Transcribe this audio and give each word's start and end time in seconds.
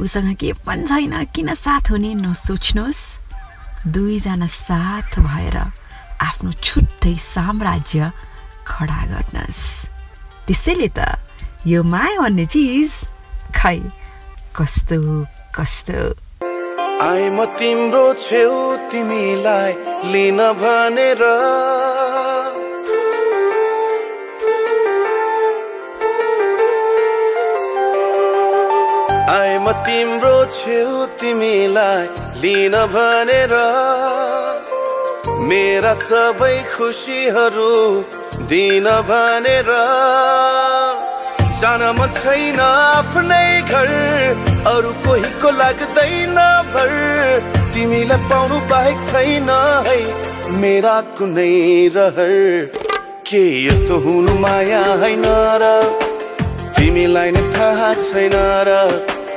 उसँग 0.00 0.34
के 0.36 0.52
पनि 0.66 0.86
छैन 0.86 1.24
किन 1.34 1.54
साथ 1.54 1.90
हुने 1.90 2.14
नसोच्नुहोस्। 2.14 3.02
दुईजना 3.88 4.46
साथ 4.46 5.18
भएर 5.18 5.56
आफ्नो 6.20 6.52
छुट्टै 6.52 7.14
साम्राज्य 7.16 8.12
खडा 8.66 9.00
गर्नुहोस्। 9.06 9.64
त्यसैले 10.46 10.88
त 10.88 10.98
यो 11.66 11.82
माया 11.82 12.20
भन्ने 12.20 12.44
चिज 12.46 12.92
खै? 13.54 13.78
कस्तो 14.56 14.98
कस्तो? 15.56 16.02
आए 17.02 17.24
म 17.30 17.44
तिम्रो 17.58 18.02
छेउ 18.14 18.54
तिमीलाई 18.90 19.72
लिन 20.12 20.38
भनेर। 20.60 21.22
आए 29.34 29.58
म 29.58 29.72
तिम्रो 29.86 30.36
छेउ 30.58 31.06
तिमीलाई 31.20 32.06
लिन 32.42 32.74
भनेर। 32.94 33.54
मेरा 35.50 35.94
सबै 36.06 36.56
खुसीहरू 36.76 37.72
दिन 38.50 38.86
भनेर। 39.10 39.70
जान 41.60 41.82
मन 41.98 42.10
छैन 42.14 42.60
आफ्नै 42.60 43.62
घर। 43.62 43.88
अरू 44.72 44.90
कोहीको 45.06 45.50
लाग्दैन 45.50 46.38
भर। 46.74 46.92
तिमीलाई 47.74 48.18
पाउनु 48.30 48.58
बाहेक 48.70 48.98
छैन 49.10 49.50
है 49.86 49.96
मेरा 50.60 51.00
कुनै 51.18 51.48
रहर। 51.96 52.34
के 53.30 53.42
यस्तो 53.66 53.98
हुनु 53.98 54.34
माया 54.38 54.82
होइन 55.02 55.24
र? 55.62 55.72
तिमीलाई 56.78 57.30
नै 57.30 57.42
थाहा 57.56 57.94
छैन 57.94 58.36
र। 58.68 58.78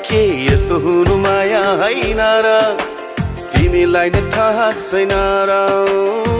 के 0.10 0.22
यस्तो 0.46 0.80
हुनु 0.80 1.18
माया 1.18 1.64
होइन 1.82 2.22
र? 2.46 2.78
तिमीलाई 3.56 4.10
नै 4.10 4.22
थाहा 4.32 4.72
छैन 4.84 5.18
र। 5.50 6.31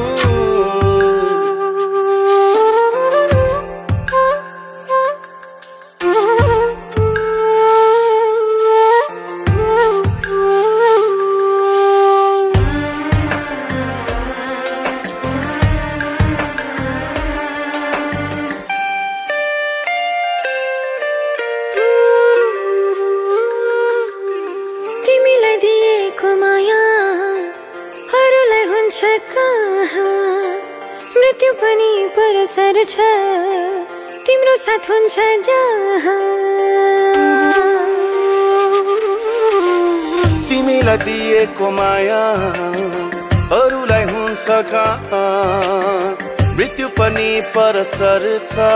कहाँ 44.74 46.18
मृत्यु 46.58 46.88
पनि 47.00 47.30
परसर 47.58 48.24
छ। 48.52 48.70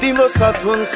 तिम्रो 0.00 0.28
साथ 0.28 0.64
हुन्छ 0.64 0.94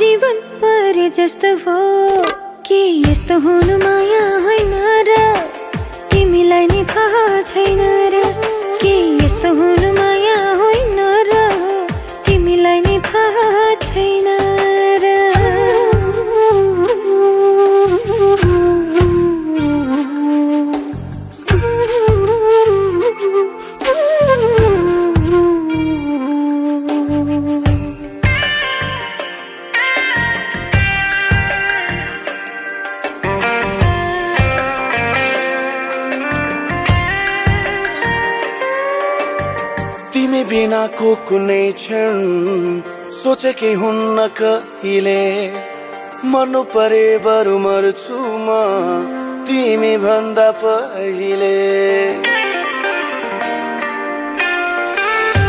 जीवन 0.00 0.36
परे 0.60 1.08
जस्तो 1.10 1.48
भो 1.62 1.78
के 2.68 2.80
यस्तो 3.10 3.38
हुनु 3.40 3.76
माया 3.78 4.22
होइन 4.44 4.72
र? 5.08 5.16
तिमीलाई 6.12 6.66
नि 6.66 6.84
थाहा 6.84 7.42
छैन। 7.42 7.89
सोचेकै 43.50 43.72
हुन्न 43.82 44.18
कहिले? 44.38 45.22
मर्नु 46.32 46.60
परे 46.72 47.06
बरु 47.24 47.54
मर्छु 47.64 48.18
म 48.46 48.48
तिमी 49.46 49.90
भन्दा 50.04 50.46
पहिले। 50.62 51.56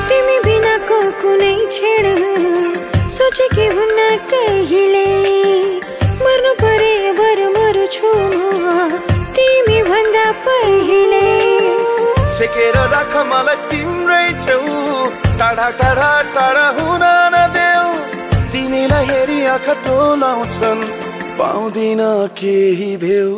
तिमी 0.09 0.37
बिनाको 0.45 0.99
कुनै 1.21 1.53
क्षण 1.73 2.05
सोचेकी 3.17 3.67
हुन्न 3.77 3.99
कहिले? 4.33 5.05
मर्नु 6.25 6.51
परे 6.63 6.93
बर 7.21 7.39
मर्छु 7.57 8.11
म 8.65 8.65
तिमी 9.37 9.79
भन्दा 9.89 10.27
पहिले। 10.47 11.25
छेकेर 12.37 12.77
राख 12.95 13.13
मलाई 13.31 13.57
तिम्रै 13.69 14.25
छेउ 14.43 14.65
टाढा 15.39 15.67
टाढा 15.81 16.11
टाढा 16.35 16.67
हुन 16.77 17.03
नदेऊ 17.35 17.60
तिमीलाई 18.71 19.05
हेरी 19.05 19.37
आँखा 19.51 19.73
टोलाउँछन् 19.83 20.83
पाउँदिन 21.35 22.01
केही 22.39 22.91
भेउ। 22.97 23.35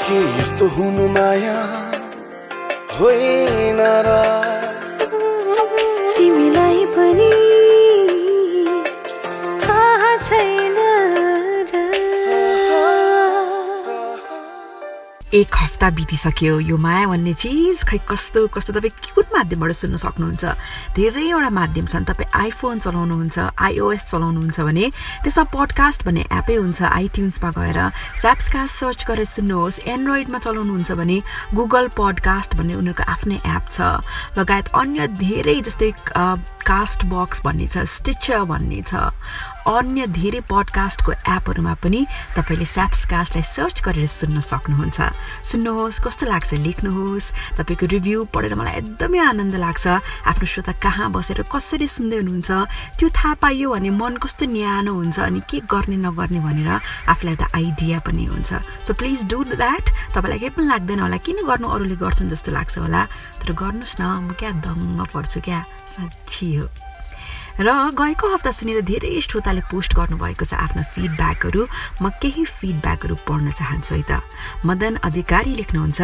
के 0.00 0.20
यस्तो 0.40 0.68
हुनु 0.72 1.08
माया? 1.12 1.58
होइन 2.96 3.80
र। 4.08 4.31
एक 15.34 15.54
हप्ता 15.56 15.88
बितिसक्यो 15.96 16.58
यो 16.60 16.76
माया 16.76 17.06
भन्ने 17.08 17.32
चिज 17.32 17.82
खै 17.88 17.98
कस्तो 18.04 18.46
कस्तो 18.52 18.72
तपाईँ 18.76 19.16
कुन 19.16 19.24
माध्यमबाट 19.32 19.72
सुन्न 19.72 19.96
सक्नुहुन्छ? 19.96 20.44
धेरैवटा 20.92 21.48
माध्यम 21.48 21.86
छन् 21.88 22.04
तपाईँ 22.04 22.28
आइफोन 22.36 22.78
चलाउनुहुन्छ 22.84 23.38
आइओएस 23.56 24.04
चलाउनुहुन्छ 24.12 24.60
भने 24.60 24.84
त्यसमा 25.24 25.44
पडकास्ट 25.56 26.04
भन्ने 26.04 26.22
एपै 26.36 26.56
हुन्छ 26.60 26.82
आइट्युन्समा 26.84 27.50
गएर 27.56 27.78
स्याप्सकास्ट 28.20 28.74
सर्च 28.76 29.00
गरेर 29.08 29.24
सुन्नुहोस्। 29.32 29.80
एन्ड्रोइडमा 29.88 30.38
चलाउनुहुन्छ 30.44 30.90
भने 31.00 31.16
गुगल 31.56 31.88
पडकास्ट 31.96 32.50
भन्ने 32.60 32.74
उनीहरूको 32.76 33.04
आफ्नै 33.08 33.38
एप 33.40 33.64
छ। 33.72 34.04
लगायत 34.36 34.68
अन्य 34.76 35.08
धेरै 35.16 35.56
जस्तै 35.64 35.90
कास्ट 36.68 37.08
बक्स 37.08 37.40
भन्ने 37.40 37.66
छ 37.72 37.88
स्टिचर 37.88 38.44
भन्ने 38.52 38.84
छ। 38.84 39.08
अन्य 39.66 40.06
धेरै 40.10 40.40
पडकास्टको 40.50 41.12
एपहरूमा 41.12 41.74
पनि 41.78 42.00
तपाईँले 42.36 42.66
स्याप्सकास्टलाई 42.66 43.44
सर्च 43.46 43.76
गरेर 43.86 44.06
सुन्न 44.06 44.40
सक्नुहुन्छ। 44.42 44.98
सुन्नुहोस् 45.50 46.02
कस्तो 46.02 46.24
लाग्छ 46.26 46.50
लेख्नुहोस् 46.66 47.32
तपाईँको 47.58 47.86
रिभ्यू 47.94 48.18
पढेर 48.34 48.54
मलाई 48.58 48.74
एकदमै 48.82 49.18
आनन्द 49.30 49.54
लाग्छ। 49.62 49.86
आफ्नो 50.26 50.46
श्रोता 50.46 50.72
कहाँ 50.82 51.10
बसेर 51.14 51.46
कसरी 51.46 51.86
सुन्दै 51.86 52.18
हुनुहुन्छ 52.22 52.50
त्यो 52.98 53.08
थाहा 53.08 53.34
पाइयो 53.38 53.70
भने 53.70 53.90
मन 53.90 54.14
कस्तो 54.18 54.44
न्यानो 54.50 54.92
हुन्छ 54.92 55.18
अनि 55.30 55.40
के 55.46 55.58
गर्ने 55.70 55.96
नगर्ने 56.06 56.40
भनेर 56.42 56.70
आफूलाई 57.06 57.34
एउटा 57.34 57.46
आइडिया 57.54 57.98
पनि 58.02 58.24
हुन्छ। 58.34 58.50
सो 58.86 58.90
प्लिज 58.98 59.30
डु 59.30 59.38
द्याट 59.54 59.84
तपाईँलाई 60.14 60.38
केही 60.42 60.54
पनि 60.58 60.66
लाग्दैन 60.68 61.00
होला 61.06 61.18
किन 61.22 61.38
गर्नु 61.46 61.66
अरूले 61.70 61.96
गर्छन् 62.02 62.30
जस्तो 62.34 62.50
लाग्छ 62.52 62.78
होला। 62.78 63.02
तर 63.40 63.48
गर्नुहोस् 63.54 63.98
न 64.00 64.02
म 64.26 64.34
क्या 64.34 64.50
दङ्ग 64.58 65.06
पर्छु 65.14 65.40
क्या। 65.40 65.60
साँच्ची 65.94 66.48
हो। 66.56 66.66
र 67.60 67.68
गएको 67.92 68.26
हप्ता 68.34 68.50
सुनेर 68.50 68.80
धेरै 68.80 69.20
श्रोताले 69.20 69.60
पोस्ट 69.70 69.94
गर्नुभएको 69.94 70.44
छ 70.44 70.54
आफ्नो 70.56 70.82
फिडब्याकहरू 70.94 71.62
म 72.02 72.08
केही 72.22 72.44
फिडब्याकहरू 72.44 73.14
पढ्न 73.28 73.52
चाहन्छु 73.52 73.94
है 73.94 74.02
त। 74.08 74.22
मदन 74.66 74.96
अधिकारी 75.04 75.54
लेख्नुहुन्छ 75.60 76.00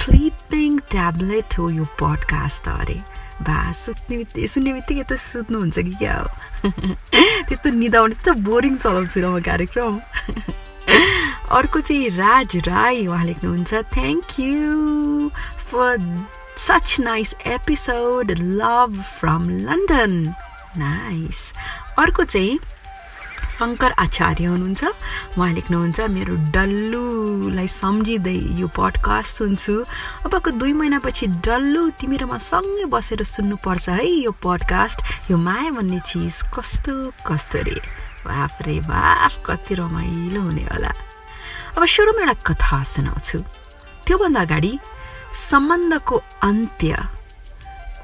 स्लिपिङ 0.00 0.78
ट्याब्लेट 0.90 1.58
हो 1.58 1.70
यो 1.70 1.84
पडकास्ट 2.00 2.68
अरे। 2.68 2.98
बा 3.40 3.58
सुत्ने 3.72 4.16
बित्तिकै 4.16 4.46
सुन्ने 4.46 4.72
बित्तिकै 4.72 5.04
त 5.08 5.12
सुत्नुहुन्छ 5.16 5.78
कि 5.78 5.94
क्या 5.96 6.16
हो? 6.20 6.28
त्यस्तो 7.48 7.68
निदाउने 7.72 8.14
त्यस्तो 8.14 8.32
बोरिङ 8.44 8.76
चलाउँछु 8.76 9.18
र 9.20 9.26
म 9.32 9.40
कार्यक्रम। 9.40 9.94
अर्को 11.56 11.80
चाहिँ 11.80 12.08
राज 12.20 12.56
राई 12.68 13.06
उहाँ 13.06 13.24
लेख्नुहुन्छ 13.24 13.72
thank 13.96 14.38
you 14.40 15.30
for 15.70 15.96
such 16.60 16.96
nice 17.00 17.34
episode 17.46 18.30
love 18.60 19.00
from 19.18 19.48
London 19.66 20.14
nice 20.78 21.52
अर्को 21.98 22.24
चाहिँ 22.24 22.58
शङ्कर 23.50 23.92
आचार्य 23.98 24.44
हुनुहुन्छ। 24.44 24.84
उहाँ 25.36 25.52
लेख्नुहुन्छ 25.52 26.00
मेरो 26.00 26.34
डल्लुलाई 26.54 27.68
सम्झिँदै 27.68 28.38
यो 28.60 28.66
पडकास्ट 28.78 29.30
सुन्छु। 29.36 29.74
अबको 30.24 30.50
दुई 30.54 30.72
महिनापछि 30.72 31.26
डल्लु 31.44 31.82
तिमी 31.98 32.16
र 32.16 32.24
म 32.24 32.38
सँगै 32.38 32.86
बसेर 32.86 33.22
सुन्नुपर्छ 33.26 33.88
है 33.88 34.06
यो 34.06 34.32
पडकास्ट 34.38 35.30
यो 35.30 35.36
माया 35.36 35.70
भन्ने 35.76 36.00
चिज 36.06 36.54
कस्तो 36.54 36.94
कस्तो 37.26 37.58
रे? 37.66 37.76
बाफ 38.24 38.62
रे 38.62 38.80
बाफ 38.86 39.42
कति 39.46 39.74
रमाइलो 39.74 40.40
हुने 40.40 40.64
होला। 40.70 40.92
अब 41.76 41.84
सुरुमा 41.84 42.20
एउटा 42.20 42.34
कथा 42.46 42.82
सुनाउँछु। 42.84 43.38
त्योभन्दा 44.06 44.40
अगाडि 44.40 44.72
सम्बन्धको 45.50 46.16
अन्त्य 46.42 47.19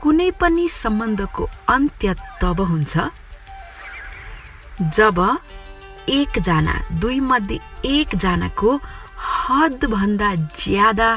कुनै 0.07 0.31
पनि 0.41 0.65
सम्बन्धको 0.71 1.45
अन्त्य 1.75 2.15
तब 2.41 2.61
हुन्छ। 2.71 2.95
जब 4.95 5.19
एकजना 6.09 6.75
दुई 7.03 7.19
मध्ये 7.31 7.59
एकजनाको 7.95 8.71
हदभन्दा 9.27 10.29
ज्यादा 10.63 11.09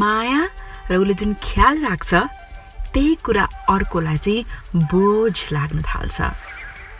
माया 0.00 0.40
र 0.88 0.96
उसले 0.96 1.14
जुन 1.20 1.34
ख्याल 1.44 1.84
राख्छ 1.84 2.10
त्यही 2.96 3.14
कुरा 3.20 3.44
अर्कोलाई 3.68 4.18
चाहिँ 4.24 4.88
बोझ 4.88 5.36
लाग्न 5.52 5.78
थाल्छ। 5.84 6.18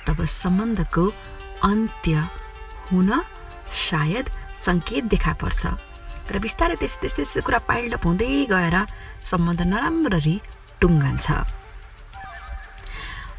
तब 0.05 0.25
सम्बन्धको 0.37 1.05
अन्त्य 1.65 2.15
हुन 2.93 3.11
सायद 3.89 4.27
सङ्केत 4.69 5.05
देखा 5.09 5.33
पर्छ। 5.41 5.63
र 6.29 6.37
बिस्तारै 6.45 6.77
त्यस्तै 6.77 7.09
त्यस्तै 7.09 7.41
कुरा 7.41 7.59
पाइल्डअप 7.73 8.05
हुँदै 8.05 8.33
गएर 8.53 8.77
सम्बन्ध 9.31 9.61
नराम्ररी 9.73 10.37
टुङ्गन्छ 10.83 11.27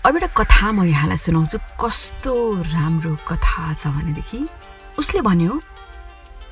अब 0.03 0.15
एउटा 0.15 0.27
कथा 0.39 0.67
म 0.71 0.83
यहाँलाई 0.83 1.17
सुनाउँछु। 1.17 1.57
कस्तो 1.79 2.33
राम्रो 2.75 3.13
कथा 3.23 3.73
छ 3.79 3.87
भनेदेखि 3.95 4.39
उसले 4.99 5.21
भन्यो 5.27 5.53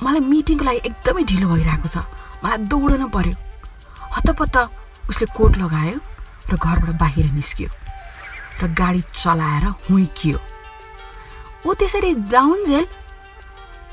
मलाई 0.03 0.21
मिटिङको 0.31 0.63
लागि 0.65 0.79
एकदमै 0.88 1.23
ढिलो 1.31 1.47
भइरहेको 1.51 1.88
छ। 1.91 1.97
मलाई 2.43 2.57
दौडन 2.71 3.03
पर्यो। 3.11 3.35
हतपत्त 4.15 4.57
उसले 5.11 5.25
कोट 5.35 5.57
लगायो 5.63 5.97
र 6.47 6.55
घरबाट 6.55 6.95
बाहिर 6.95 7.25
निस्कियो 7.35 7.69
र 8.61 8.63
गाडी 8.71 9.01
चलाएर 9.19 9.65
हुइकियो। 9.91 10.37
ऊ 11.67 11.69
त्यसरी 11.75 12.11
जाउन्जेल 12.31 12.85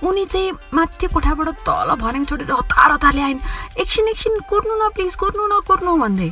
उनी 0.06 0.24
चाहिँ 0.32 0.52
माथि 0.70 1.06
कोठाबाट 1.12 1.48
तल 1.66 1.90
भनेको 1.98 2.24
छोडेर 2.30 2.50
हतार 2.62 2.90
हतारले 2.94 3.22
आइन् 3.22 3.40
एकछिन 3.82 4.08
एकछिन 4.08 4.38
कुर्नु 4.46 4.74
न 4.78 4.88
प्लिज 4.94 5.14
कुर्नु 5.18 5.44
न 5.50 5.60
कुर्नु 5.66 5.96
भन्दै 5.98 6.30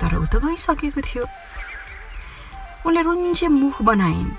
तर 0.00 0.16
ऊ 0.16 0.24
त 0.26 0.42
गइसकेको 0.44 1.00
थियो 1.00 1.24
उसले 2.86 3.00
रुन्चे 3.02 3.48
मुख 3.48 3.82
बनाइन् 3.82 4.30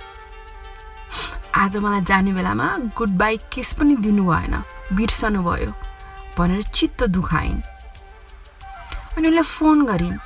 आज 1.55 1.77
मलाई 1.77 2.01
जाने 2.03 2.31
बेलामा 2.33 2.67
गुड 2.97 3.11
बाई 3.17 3.37
किस 3.53 3.73
पनि 3.79 3.95
दिनु 4.05 4.23
भएन 4.25 4.55
बिर्सनु 4.93 5.41
भयो 5.43 5.71
भनेर 6.37 6.61
चित्त 6.77 7.03
दुखाइन् 7.15 7.61
अनि 9.17 9.27
उसले 9.27 9.41
फोन 9.41 9.85
गरिन् 9.85 10.17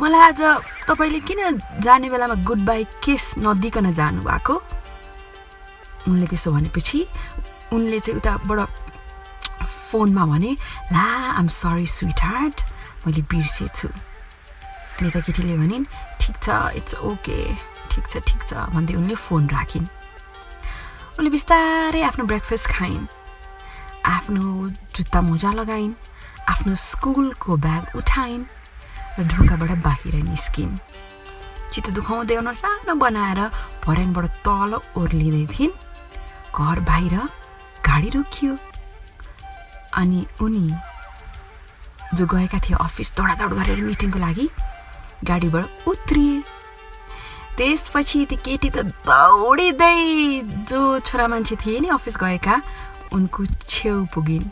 मलाई 0.00 0.20
आज 0.20 0.40
तपाईँले 0.88 1.20
किन 1.28 1.40
जाने 1.84 2.08
बेलामा 2.10 2.34
गुड 2.42 2.60
बाई 2.64 2.84
किस 3.04 3.24
नदिकन 3.38 3.92
जानुभएको 3.92 4.54
उनले 6.08 6.26
त्यसो 6.26 6.50
भनेपछि 6.50 7.06
उनले 7.72 8.00
चाहिँ 8.00 8.18
उताबाट 8.18 8.60
फोनमा 9.62 10.24
भने 10.26 10.52
ला 10.92 11.06
आम 11.38 11.48
सरी 11.52 11.86
स्विट 11.86 12.20
हार्ट 12.24 12.56
मैले 13.06 13.22
बिर्सेछु 13.30 13.88
अनि 14.94 15.08
यता 15.08 15.20
केटीले 15.26 15.56
भनिन् 15.58 15.84
ठिक 16.20 16.36
छ 16.44 16.48
इट्स 16.78 16.94
ओके 17.02 17.38
ठिक 17.90 18.04
छ 18.10 18.22
ठिक 18.28 18.40
छ 18.48 18.66
भन्दै 18.74 18.94
उनले 18.94 19.14
फोन 19.18 19.48
राखिन् 19.50 19.86
उनले 21.18 21.30
बिस्तारै 21.30 22.02
आफ्नो 22.10 22.24
ब्रेकफास्ट 22.30 22.66
खाइन् 22.70 23.06
आफ्नो 24.06 24.44
जुत्ता 24.96 25.20
मोजा 25.28 25.52
लगाइन् 25.60 25.94
आफ्नो 26.48 26.74
स्कुलको 26.80 27.56
ब्याग 27.58 27.96
उठाइन् 27.96 28.44
र 29.18 29.24
ढोकाबाट 29.32 29.70
बाहिर 29.82 30.14
निस्किन् 30.24 30.74
चित्त 31.72 31.90
दुखाउँदै 31.98 32.34
अनुहार 32.36 32.54
सानो 32.54 32.94
बनाएर 32.94 33.40
भर्याङबाट 33.82 34.26
तल 34.46 34.72
ओर्लिँदै 34.94 35.44
थिइन् 35.54 35.78
घर 36.54 36.78
बाहिर 36.86 37.14
गाडी 37.82 38.08
रोकियो 38.14 38.52
अनि 39.94 40.20
उनी 40.40 40.66
जो 42.14 42.26
गएका 42.26 42.58
थिए 42.64 42.76
अफिस 42.78 43.12
दौडादौड 43.16 43.52
गरेर 43.58 43.80
मिटिङको 43.84 44.18
लागि 44.18 44.46
गाडीबाट 45.28 45.88
उत्रिए। 45.88 46.42
त्यसपछि 47.56 48.24
ती 48.30 48.36
केटी 48.36 48.68
त 48.74 48.82
दौडिँदै 49.06 49.98
जो 50.68 50.80
छोरा 51.06 51.26
मान्छे 51.28 51.56
थिए 51.62 51.80
नि 51.80 51.88
अफिस 51.96 52.16
गएका 52.22 52.54
उनको 53.14 53.44
छेउ 53.68 54.04
पुगिन्। 54.14 54.46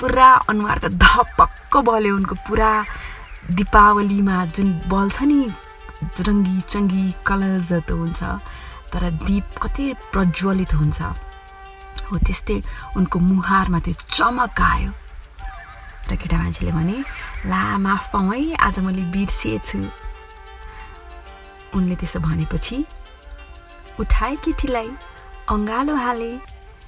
पुरा 0.00 0.28
अनुहार 0.50 0.78
त 0.78 0.86
धपक्क 1.04 1.72
बल्यो 1.86 2.16
उनको 2.16 2.34
पुरा। 2.48 2.72
दिपावलीमा 3.44 4.36
जुन 4.56 4.68
बल्छ 4.88 5.16
नि 5.28 5.40
रङ्गी 6.26 6.60
चङ्गी 6.72 7.04
कलर 7.26 7.58
जस्तो 7.68 7.94
हुन्छ 7.96 8.20
तर 8.92 9.02
दीप 9.28 9.46
कति 9.62 9.84
प्रज्वलित 10.12 10.72
हुन्छ। 10.74 10.98
हो 12.08 12.18
त्यस्तै 12.24 12.56
उनको 12.96 13.18
मुहारमा 13.20 13.78
त्यो 13.84 13.94
चमक 14.16 14.60
आयो। 14.60 14.90
र 16.10 16.16
केटा 16.16 16.36
मान्छेले 16.36 16.72
भने 16.72 16.96
ला 17.48 17.62
माफ 17.78 18.12
पाउँ 18.12 18.34
है 18.34 18.54
आज 18.60 18.78
मैले 18.78 19.02
बिर्सिएछु 19.12 19.78
उनले 21.76 21.94
त्यसो 21.96 22.20
भनेपछि 22.20 22.84
उठाए 24.00 24.34
केटीलाई 24.44 24.88
अँगालो 25.50 25.94
हाले। 25.96 26.30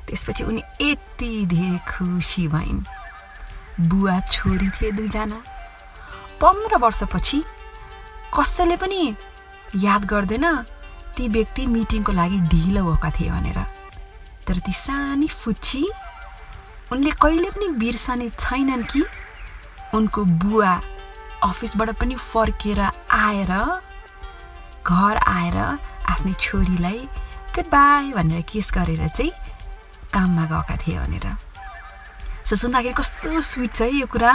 त्यसपछि 0.06 0.44
उनी 0.44 0.62
यति 0.80 1.30
धेरै 1.50 1.78
खुसी 1.88 2.46
भइन्। 2.48 2.84
बुवा 3.88 4.20
छोरी 4.32 4.68
थिए 4.76 4.90
दुईजना। 4.92 5.38
पन्ध्र 6.40 6.76
वर्षपछि 6.76 7.42
कसैले 8.34 8.76
पनि 8.76 9.02
याद 9.82 10.04
गर्दैन 10.04 10.46
ती 11.16 11.28
व्यक्ति 11.28 11.66
मिटिङको 11.66 12.12
लागि 12.12 12.38
ढिलो 12.52 12.82
भएका 12.84 13.10
थिए 13.10 13.30
भनेर। 13.30 13.58
तर 14.46 14.58
ती 14.64 14.72
सानी 14.72 15.28
फुच्ची 15.28 15.82
उनले 16.92 17.10
कहिले 17.22 17.50
पनि 17.50 17.68
बिर्सने 17.82 18.28
छैनन् 18.38 18.82
कि? 18.90 19.02
उनको 19.94 20.24
बुवा 20.42 20.72
अफिसबाट 21.44 21.90
पनि 22.00 22.14
फर्केर 22.14 22.80
आएर 22.80 23.52
घर 24.86 25.16
आएर 25.16 25.56
आफ्नै 26.10 26.32
छोरीलाई 26.40 26.98
गुड 27.54 27.66
बाई 27.72 28.12
भनेर 28.12 28.42
केस 28.50 28.70
गरेर 28.74 29.08
चाहिँ 29.08 29.30
काममा 30.14 30.44
गएका 30.46 30.76
थिए 30.76 30.98
भनेर। 30.98 31.26
सो 32.46 32.56
सुन्दाखेरि 32.56 32.94
कस्तो 32.94 33.40
स्विट 33.40 33.74
छ 33.74 33.82
है 33.82 33.90
यो 33.94 34.06
कुरा। 34.06 34.32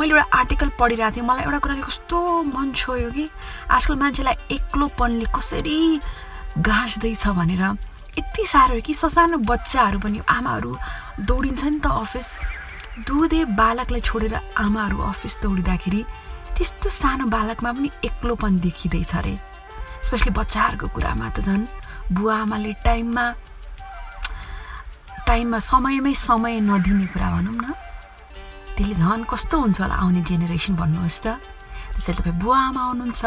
मैले 0.00 0.12
एउटा 0.12 0.38
आर्टिकल 0.38 0.68
पढिरहेको 0.80 1.16
थिएँ। 1.16 1.26
मलाई 1.26 1.44
एउटा 1.44 1.58
कुराले 1.58 1.82
कस्तो 1.82 2.18
मन 2.52 2.72
छोयो 2.72 3.10
कि। 3.16 3.24
आजकल 3.70 3.96
मान्छेलाई 3.96 4.36
एक्लोपनले 4.56 5.26
कसरी 5.36 6.00
गाँच्दैछ 6.58 7.26
भनेर। 7.38 7.62
यति 8.18 8.44
साह्रो 8.46 8.80
कि 8.86 8.94
ससानो 8.94 9.38
बच्चाहरू 9.48 9.98
पनि 9.98 10.20
आमाहरू 10.28 10.72
दौडिन्छ 11.24 11.64
नि 11.64 11.78
त 11.80 11.86
अफिस। 11.86 12.28
दुधे 13.08 13.44
बालकलाई 13.56 14.00
छोडेर 14.00 14.34
आमाहरू 14.60 14.98
अफिस 15.00 15.34
दौडिँदाखेरि 15.42 16.00
त्यस्तो 16.56 16.88
सानो 16.92 17.24
बालकमा 17.32 17.72
पनि 17.72 17.88
एक्लोपन 18.04 18.60
देखिँदैछ 18.60 19.14
अरे 19.16 19.34
स्पेसली 20.04 20.32
बच्चाहरूको 20.36 20.86
कुरामा 20.92 21.28
त 21.32 21.40
झन् 21.40 21.64
बुवा 22.12 22.36
आमाले 22.44 22.72
टाइममा 22.84 23.26
टाइममा 25.26 25.58
समयमै 25.72 26.12
समय 26.12 26.60
नदिने 26.68 27.06
कुरा 27.16 27.28
भनौँ 27.32 27.56
न। 27.56 27.72
त्यसले 28.76 28.94
झन् 29.00 29.24
कस्तो 29.24 29.56
हुन्छ 29.56 29.80
होला 29.80 29.96
आउने 30.04 30.20
जेनेरेसन 30.28 30.76
भन्नुहोस् 30.76 31.20
त। 31.24 31.40
त्यसैले 31.96 32.20
तपाईँ 32.20 32.40
बुवा 32.44 32.58
आमा 32.68 32.82
हुनुहुन्छ 32.92 33.22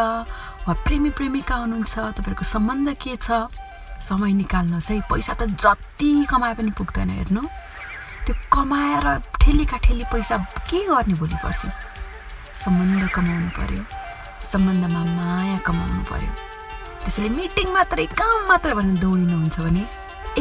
वा 0.68 0.74
प्रेमी 0.86 1.10
प्रेमिका 1.18 1.56
हुनुहुन्छ 1.56 1.94
तपाईँहरूको 2.18 2.46
सम्बन्ध 2.46 2.88
के 3.01 3.15
छ? 3.18 3.50
समय 4.02 4.34
निकाल्नुहोस् 4.34 4.92
है। 4.92 5.00
पैसा 5.10 5.34
त 5.34 5.44
जति 5.56 6.25
कमाए 6.30 6.54
पनि 6.56 6.72
पुग्दैन 6.78 7.10
हेर्नु। 7.10 7.42
त्यो 8.25 8.36
कमाएर 8.54 9.06
ठेलीका 9.42 9.78
ठेली 9.78 10.06
पैसा 10.12 10.38
के 10.70 10.80
गर्ने 10.88 11.14
भोलि 11.14 11.38
पर्सि? 11.44 11.70
सम्बन्ध 12.64 13.08
कमाउनु 13.16 13.50
पर्यो। 13.58 13.84
सम्बन्धमा 14.52 15.02
माया 15.18 15.58
कमाउनु 15.68 16.04
पर्यो। 16.10 16.32
त्यसैले 17.06 17.30
मिटिङ 17.30 17.68
मात्रै 17.74 18.06
काम 18.18 18.38
मात्र 18.50 18.74
भनेर 18.74 18.98
दौडिनुहुन्छ 19.00 19.56
भने 19.60 19.84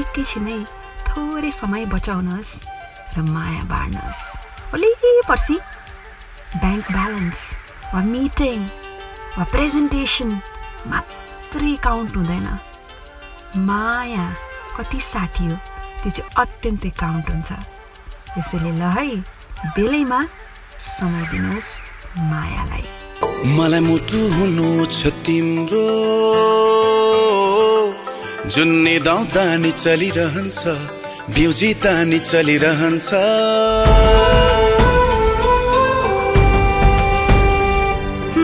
एकैछिनै 0.01 0.59
थोरै 1.09 1.51
समय 1.53 1.85
बचाउनुहोस् 1.93 2.53
र 3.15 3.23
माया 3.29 3.63
बाँड्नुहोस्। 3.69 4.23
भोलि 4.73 4.91
पर्सि 5.29 5.57
ब्याङ्क 6.63 6.87
ब्यालेन्स 6.93 7.41
वा 7.95 8.01
मिटिङ 8.01 8.59
वा 9.37 9.45
प्रेजेन्टेसन 9.55 10.31
मात्रै 10.91 11.75
काउन्ट 11.85 12.17
हुँदैन। 12.17 12.49
माया 13.57 14.25
कति 14.77 14.99
हो 14.99 15.57
त्यो 16.03 16.11
चाहिँ 16.11 16.31
अत्यन्तै 16.43 16.91
काउन्ट 17.03 17.27
हुन्छ। 17.33 17.51
त्यसैले 18.35 18.71
ल 18.81 18.83
है 18.97 19.07
बेलैमा 19.77 20.21
समय 20.81 21.23
दिनुहोस् 21.33 21.71
मायालाई। 22.31 22.85
मलाई 23.57 23.81
मुटु 23.89 24.21
हुनु 24.37 24.69
छ 24.97 25.01
तिम्रो 25.25 25.87
जुन 28.53 28.71
निदाउँदा 28.85 29.45
नि 29.63 29.71
चलिरहन्छ 29.85 30.61
बिउजिता 31.35 31.93
नि 32.11 32.19
चलिरहन्छ 32.31 33.09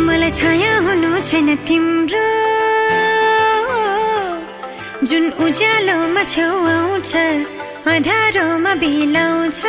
मलाई 0.06 0.30
छाया 0.40 0.72
हुनु 0.86 1.10
छैन 1.28 1.48
तिम्रो 1.68 2.19
उज्यालोमा 5.44 6.22
छेउ 6.32 6.54
आउँछ 6.70 7.12
अँध्यारोमा 7.90 8.72
बिलाउँछ। 8.80 9.60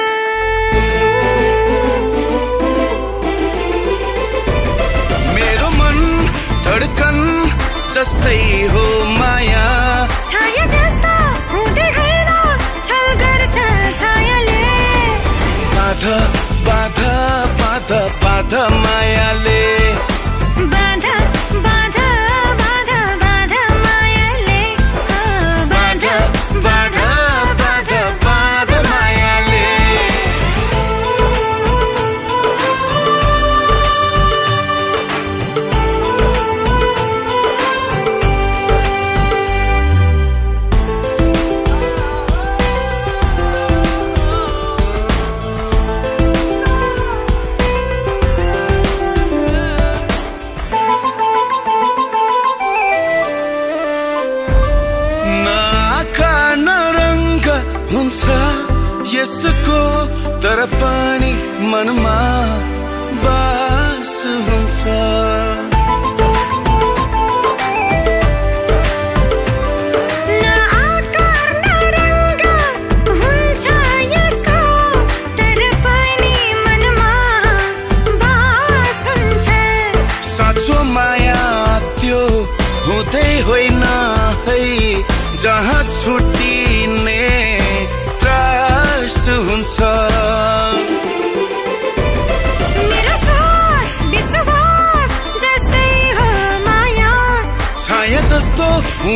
मेरो 5.35 5.69
मन 5.79 5.97
धडकन 6.65 7.17
जस्तै 7.93 8.41
हो 8.73 8.85
माया। 9.19 9.65
छाया 10.29 10.65
जस्तो 10.75 11.13
हुँदै 11.53 11.89
छल 12.87 13.07
गर्छ 13.21 13.55
छायाले। 13.99 14.63
बाधा 15.75 16.17
बाधा 16.67 17.13
बाधा 17.61 18.01
बाधा 18.23 18.63
मायाले। 18.83 19.61
बाधा 20.75 21.15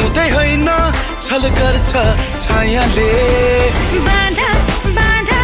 हुँदै 0.06 0.30
होइन 0.30 0.68
छल 1.26 1.44
गर्छ 1.58 1.92
छायाले। 2.42 3.12
बाधा 4.08 4.50
बाधा 4.98 5.40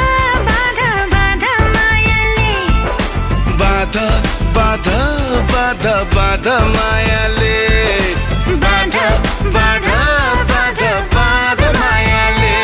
बाधा 0.50 0.90
बाधा 1.14 1.54
मायाले। 1.76 2.52
बाधा 3.62 4.06
बाधा 4.58 5.00
बाधा 5.54 5.96
बाधा 6.16 6.56
मायाले। 6.76 7.58
बाधा 8.66 9.08
बाधा 9.58 10.00
बाधा 10.54 10.92
बाधा 11.16 11.72
मायाले। 11.82 12.56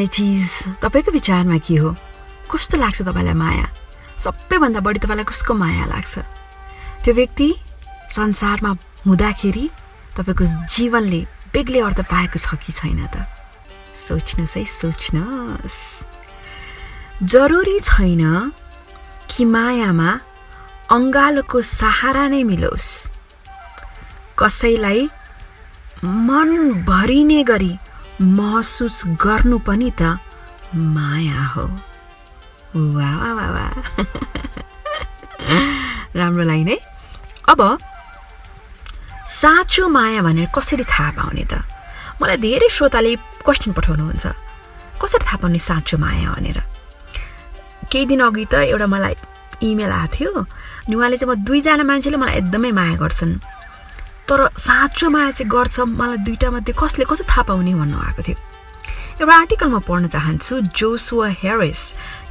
भन्ने 0.00 0.08
चिज 0.08 0.80
तपाईँको 0.80 1.12
विचारमा 1.12 1.58
के 1.60 1.76
हो? 1.76 1.92
कस्तो 2.48 2.80
लाग्छ 2.80 3.04
तपाईँलाई 3.04 3.36
माया? 3.36 3.68
सबैभन्दा 4.16 4.80
बढी 4.80 4.98
तपाईँलाई 5.04 5.28
कसको 5.28 5.52
माया 5.52 5.84
लाग्छ? 5.92 6.24
त्यो 7.04 7.12
व्यक्ति 7.14 7.48
संसारमा 8.08 8.70
हुँदाखेरि 9.04 9.68
तपाईँको 10.16 10.44
जीवनले 10.72 11.20
बेग्लै 11.52 11.80
अर्थ 11.84 12.00
पाएको 12.08 12.38
छ 12.40 12.56
कि 12.64 12.72
छैन 12.72 13.12
त? 13.12 13.28
सोच्नुहोस् 13.92 14.56
है 14.56 14.64
सोच्नुहोस्। 14.64 15.78
जरुरी 17.20 17.76
छैन 17.84 18.24
कि 19.28 19.44
मायामा 19.44 20.10
अङ्गालोको 20.96 21.60
सहारा 21.60 22.24
नै 22.32 22.42
मिलोस्। 22.48 22.88
कसैलाई 24.40 25.08
मन 26.00 26.48
भरिने 26.88 27.44
गरी 27.44 27.72
महसुस 28.20 29.02
गर्नु 29.24 29.58
पनि 29.64 29.90
त 30.00 30.18
माया 30.76 31.44
हो। 31.56 31.64
वा 32.76 33.10
वा 33.16 33.46
वा 33.50 33.66
राम्रो 36.16 36.44
लाइन 36.44 36.68
है। 36.68 36.78
अब 37.48 37.60
साँचो 39.40 39.88
माया 39.88 40.22
भनेर 40.22 40.48
कसरी 40.54 40.84
थाहा 40.84 41.10
पाउने 41.16 41.44
त? 41.48 41.64
मलाई 42.22 42.36
धेरै 42.36 42.68
श्रोताले 42.68 43.16
क्वेसन 43.40 43.72
पठाउनुहुन्छ। 43.72 44.26
कसरी 45.00 45.24
थाहा 45.24 45.36
पाउने 45.40 45.58
साँचो 45.58 45.98
माया 45.98 46.30
भनेर? 46.36 46.60
केही 47.90 48.06
दिन 48.06 48.20
अघि 48.20 48.44
त 48.52 48.54
एउटा 48.68 48.86
मलाई 48.86 49.16
इमेल 49.64 49.92
आएको 49.92 50.12
थियो। 50.12 50.30
अनि 50.30 50.94
उहाँले 50.94 51.16
चाहिँ 51.16 51.32
म 51.32 51.40
दुईजना 51.40 51.84
मान्छेले 51.88 52.16
मलाई 52.20 52.34
एकदमै 52.44 52.70
माया 52.76 52.96
गर्छन्। 53.00 53.32
तर 54.30 54.46
साँचो 54.54 55.10
माया 55.10 55.30
चाहिँ 55.30 55.50
गर्छ 55.50 55.80
मलाई 55.90 56.22
दुइटा 56.22 56.50
मध्ये 56.54 56.74
कसले 56.78 57.04
कसरी 57.04 57.26
थाहा 57.26 57.42
पाउने 57.50 57.74
भन्नुभएको 57.74 58.22
थियो। 58.22 58.38
एउटा 59.20 59.34
आर्टिकल 59.34 59.68
म 59.74 59.78
पढ्न 59.82 60.06
चाहन्छु 60.06 60.60
जोसुवा 60.70 61.28
हेरिस 61.42 61.82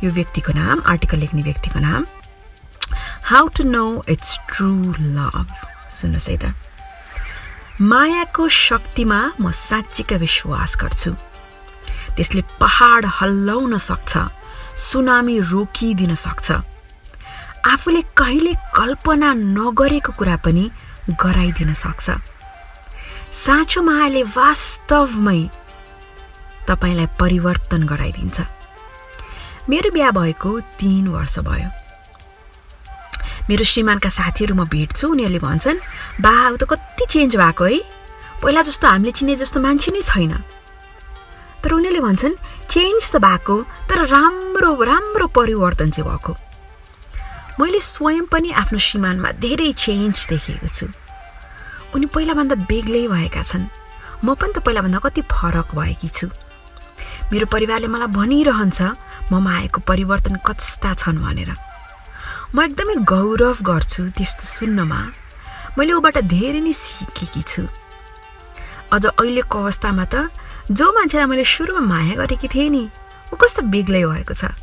यो 0.03 0.09
व्यक्तिको 0.15 0.51
नाम 0.55 0.81
आर्टिकल 0.87 1.17
लेख्ने 1.19 1.41
व्यक्तिको 1.43 1.79
नाम। 1.79 2.05
How 3.29 3.47
to 3.51 3.63
know 3.67 3.85
it's 4.09 4.31
true 4.47 4.71
love 5.19 5.47
सुन्नुहोस् 5.91 6.29
है 6.29 6.37
त। 6.39 6.55
मायाको 7.83 8.47
शक्तिमा 8.47 9.19
म 9.43 9.51
साँच्चीकै 9.51 10.17
विश्वास 10.23 10.71
गर्छु। 10.79 11.11
त्यसले 12.15 12.41
पहाड 12.59 13.05
हल्लाउन 13.19 13.77
सक्छ 13.77 14.11
सुनामी 14.87 15.39
रोकिदिन 15.51 16.15
सक्छ। 16.15 16.47
आफूले 17.67 18.01
कहिले 18.15 18.53
कल्पना 18.75 19.29
नगरेको 19.35 20.11
कुरा 20.15 20.35
पनि 20.47 20.63
गराइदिन 21.09 21.73
सक्छ। 21.73 22.09
साँचो 23.33 23.81
मायाले 23.81 24.23
वास्तवमै 24.23 25.41
तपाईँलाई 26.67 27.07
परिवर्तन 27.19 27.81
गराइदिन्छ। 27.87 28.37
मेरो 29.69 29.89
बिहा 29.91 30.11
भएको 30.11 30.59
तिन 30.79 31.07
वर्ष 31.07 31.39
भयो। 31.39 31.69
मेरो 33.49 33.63
श्रीमानका 33.63 34.09
साथीहरू 34.09 34.55
म 34.55 34.65
भेट्छु 34.65 35.05
उनीहरूले 35.09 35.39
भन्छन् 35.39 35.79
बाउ 36.21 36.55
त 36.57 36.63
कति 36.69 37.05
चेन्ज 37.09 37.35
भएको 37.35 37.65
है। 37.65 37.79
पहिला 38.41 38.61
जस्तो 38.61 38.87
हामीले 38.87 39.11
चिने 39.11 39.35
जस्तो 39.35 39.59
मान्छे 39.61 39.91
नै 39.91 40.01
छैन। 40.01 40.33
तर 41.63 41.69
उनीहरूले 41.73 42.01
भन्छन् 42.01 42.35
चेन्ज 42.69 43.01
त 43.11 43.15
भएको 43.17 43.55
तर 43.89 44.05
राम्रो 44.05 44.71
राम्रो 44.83 45.27
परिवर्तन 45.33 45.89
चाहिँ 45.89 46.09
भएको। 46.09 46.48
मैले 47.59 47.79
स्वयं 47.83 48.25
पनि 48.31 48.49
आफ्नो 48.55 48.79
श्रीमानमा 48.79 49.29
धेरै 49.43 49.71
चेन्ज 49.75 50.27
देखेको 50.31 50.67
छु। 50.67 50.87
उनी 51.95 52.05
पहिलाभन्दा 52.15 52.55
बेग्लै 52.71 53.07
भएका 53.11 53.43
छन्। 53.43 53.67
म 54.23 54.27
पनि 54.39 54.53
त 54.55 54.63
पहिलाभन्दा 54.63 54.99
कति 55.03 55.21
फरक 55.27 55.75
भएकी 55.75 56.07
छु। 56.07 56.27
मेरो 57.31 57.45
परिवारले 57.51 57.87
मलाई 57.91 58.15
भनिरहन्छ 58.15 58.79
ममा 59.31 59.51
आएको 59.59 59.79
परिवर्तन 59.83 60.35
कस्ता 60.47 60.93
छन् 61.03 61.19
भनेर। 61.19 61.51
म 62.55 62.57
एकदमै 62.63 62.95
गौरव 63.03 63.57
गर्छु 63.67 64.01
त्यस्तो 64.15 64.45
सुन्नमा। 64.55 64.99
मैले 65.77 65.93
ऊबाट 65.99 66.17
धेरै 66.31 66.63
नै 66.63 66.73
सिकेकी 66.73 67.41
छु। 67.43 67.67
अझ 68.95 69.03
अहिलेको 69.05 69.55
अवस्थामा 69.59 70.05
त 70.13 70.31
जो 70.71 70.85
मान्छेलाई 70.95 71.27
मैले 71.27 71.43
सुरुमा 71.43 71.83
माया 71.91 72.15
गरेकी 72.23 72.47
थिएँ 72.47 72.69
नि 72.71 72.83
ऊ 73.31 73.35
कस्तो 73.35 73.67
बेग्लै 73.67 74.03
भएको 74.07 74.33
छ। 74.33 74.55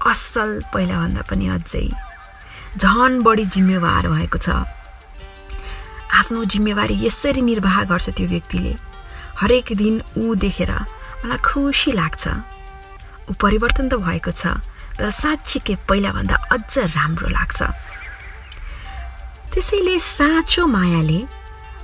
असल 0.00 0.64
पहिलाभन्दा 0.72 1.22
पनि 1.28 1.46
अझै। 1.60 2.11
झन 2.78 3.20
बढी 3.22 3.44
जिम्मेवार 3.54 4.08
भएको 4.08 4.38
छ। 4.38 4.48
आफ्नो 6.12 6.44
जिम्मेवारी 6.44 6.94
यसरी 7.04 7.42
निर्वाह 7.42 7.82
गर्छ 7.84 8.08
त्यो 8.16 8.26
व्यक्तिले। 8.28 8.74
हरेक 9.40 9.72
दिन 9.76 10.00
ऊ 10.18 10.34
देखेर 10.34 10.70
मलाई 11.24 11.38
खुसी 11.44 11.92
लाग्छ। 11.92 12.22
ऊ 13.28 13.32
परिवर्तन 13.40 13.88
त 13.88 13.94
भएको 14.00 14.30
छ 14.30 14.56
तर 14.98 15.10
साँच्चीकै 15.10 15.74
पहिलाभन्दा 15.88 16.36
अझ 16.52 16.78
राम्रो 16.96 17.28
लाग्छ। 17.28 17.60
त्यसैले 19.52 19.98
साँचो 19.98 20.66
मायाले 20.66 21.20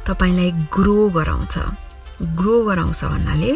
तपाईँलाई 0.09 0.51
ग्रो 0.73 1.09
गराउँछ। 1.17 1.55
ग्रो 2.37 2.57
गराउँछ 2.65 3.05
भन्नाले 3.05 3.53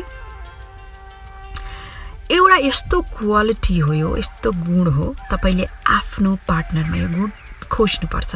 एउटा 2.32 2.56
यस्तो 2.56 3.00
क्वालिटी 3.12 3.78
हो 3.78 3.92
यो 3.92 4.16
यस्तो 4.16 4.50
गुण 4.64 4.86
हो 4.96 5.06
तपाईँले 5.30 5.66
आफ्नो 5.86 6.30
पार्टनरमा 6.48 6.96
यो 6.96 7.08
गुण 7.08 7.30
खोज्नुपर्छ। 7.68 8.32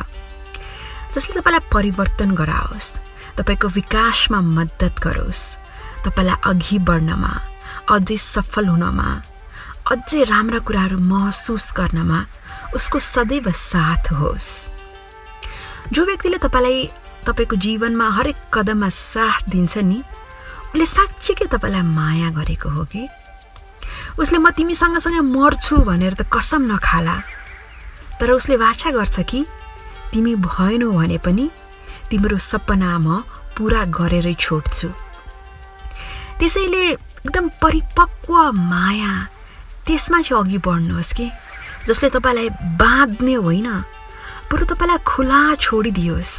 जसले 1.15 1.41
तपाईँलाई 1.41 1.69
परिवर्तन 1.73 2.31
गराओस् 2.37 2.93
तपाईँको 3.41 3.69
विकासमा 3.69 4.41
मद्दत 4.41 5.01
गरोस् 5.01 5.45
तपाईँलाई 6.05 6.37
अघि 6.45 6.79
बढ्नमा 6.85 7.33
अझै 7.89 8.17
सफल 8.21 8.67
हुनमा 8.69 9.09
अझै 9.93 10.23
राम्रा 10.29 10.59
कुराहरू 10.67 10.99
महसुस 11.01 11.73
गर्नमा 11.77 12.21
उसको 12.77 12.99
सदैव 13.01 13.51
साथ 13.73 14.13
होस्। 14.13 14.51
जो 15.93 16.05
व्यक्तिले 16.05 16.39
तपाईँलाई 16.45 16.89
तपाईँको 17.25 17.57
जीवनमा 17.57 18.07
हरेक 18.13 18.37
कदममा 18.53 18.89
साथ 18.93 19.49
दिन्छ 19.49 19.79
नि 19.89 19.99
उसले 20.69 20.87
साँच्चीकै 20.87 21.47
तपाईँलाई 21.49 21.85
माया 21.97 22.29
गरेको 22.37 22.69
हो 22.77 22.85
कि? 22.93 23.09
उसले 24.19 24.39
म 24.39 24.51
तिमी 24.51 24.75
सँगसँगै 24.75 25.21
मर्छु 25.21 25.77
भनेर 25.85 26.15
त 26.17 26.23
कसम 26.33 26.63
नखाला। 26.73 27.17
तर 28.21 28.31
उसले 28.33 28.57
वाचा 28.57 28.91
गर्छ 28.97 29.21
कि 29.29 29.45
तिमी 30.13 30.35
भएनौ 30.41 30.91
भने 30.93 31.19
पनि 31.21 31.51
तिम्रो 32.11 32.39
सपना 32.41 32.99
म 32.99 33.21
पुरा 33.57 33.85
गरेरै 33.93 34.35
छोड्छु 34.35 34.89
त्यसैले 36.39 36.83
एकदम 37.27 37.49
परिपक्व 37.63 38.33
माया 38.53 39.13
त्यसमा 39.87 40.21
चाहिँ 40.21 40.43
अघि 40.43 40.59
बढ्नुहोस् 40.65 41.13
कि 41.17 41.27
जसले 41.89 42.09
तपाईँलाई 42.17 42.49
बाँध्ने 42.81 43.35
होइन 43.45 43.69
बरु 44.49 44.65
तपाईँलाई 44.65 44.99
खुला 45.05 45.41
छोडिदियोस्। 45.61 46.35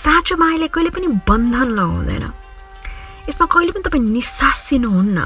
साँचो 0.00 0.36
मायाले 0.36 0.68
कहिले 0.68 0.90
पनि 0.90 1.06
बन्धन 1.28 1.68
लगाउँदैन। 1.76 2.24
यसमा 3.28 3.46
कहिले 3.52 3.72
पनि 3.72 3.82
तपाईँ 3.84 4.04
निसासिनुहुन्न 4.10 5.18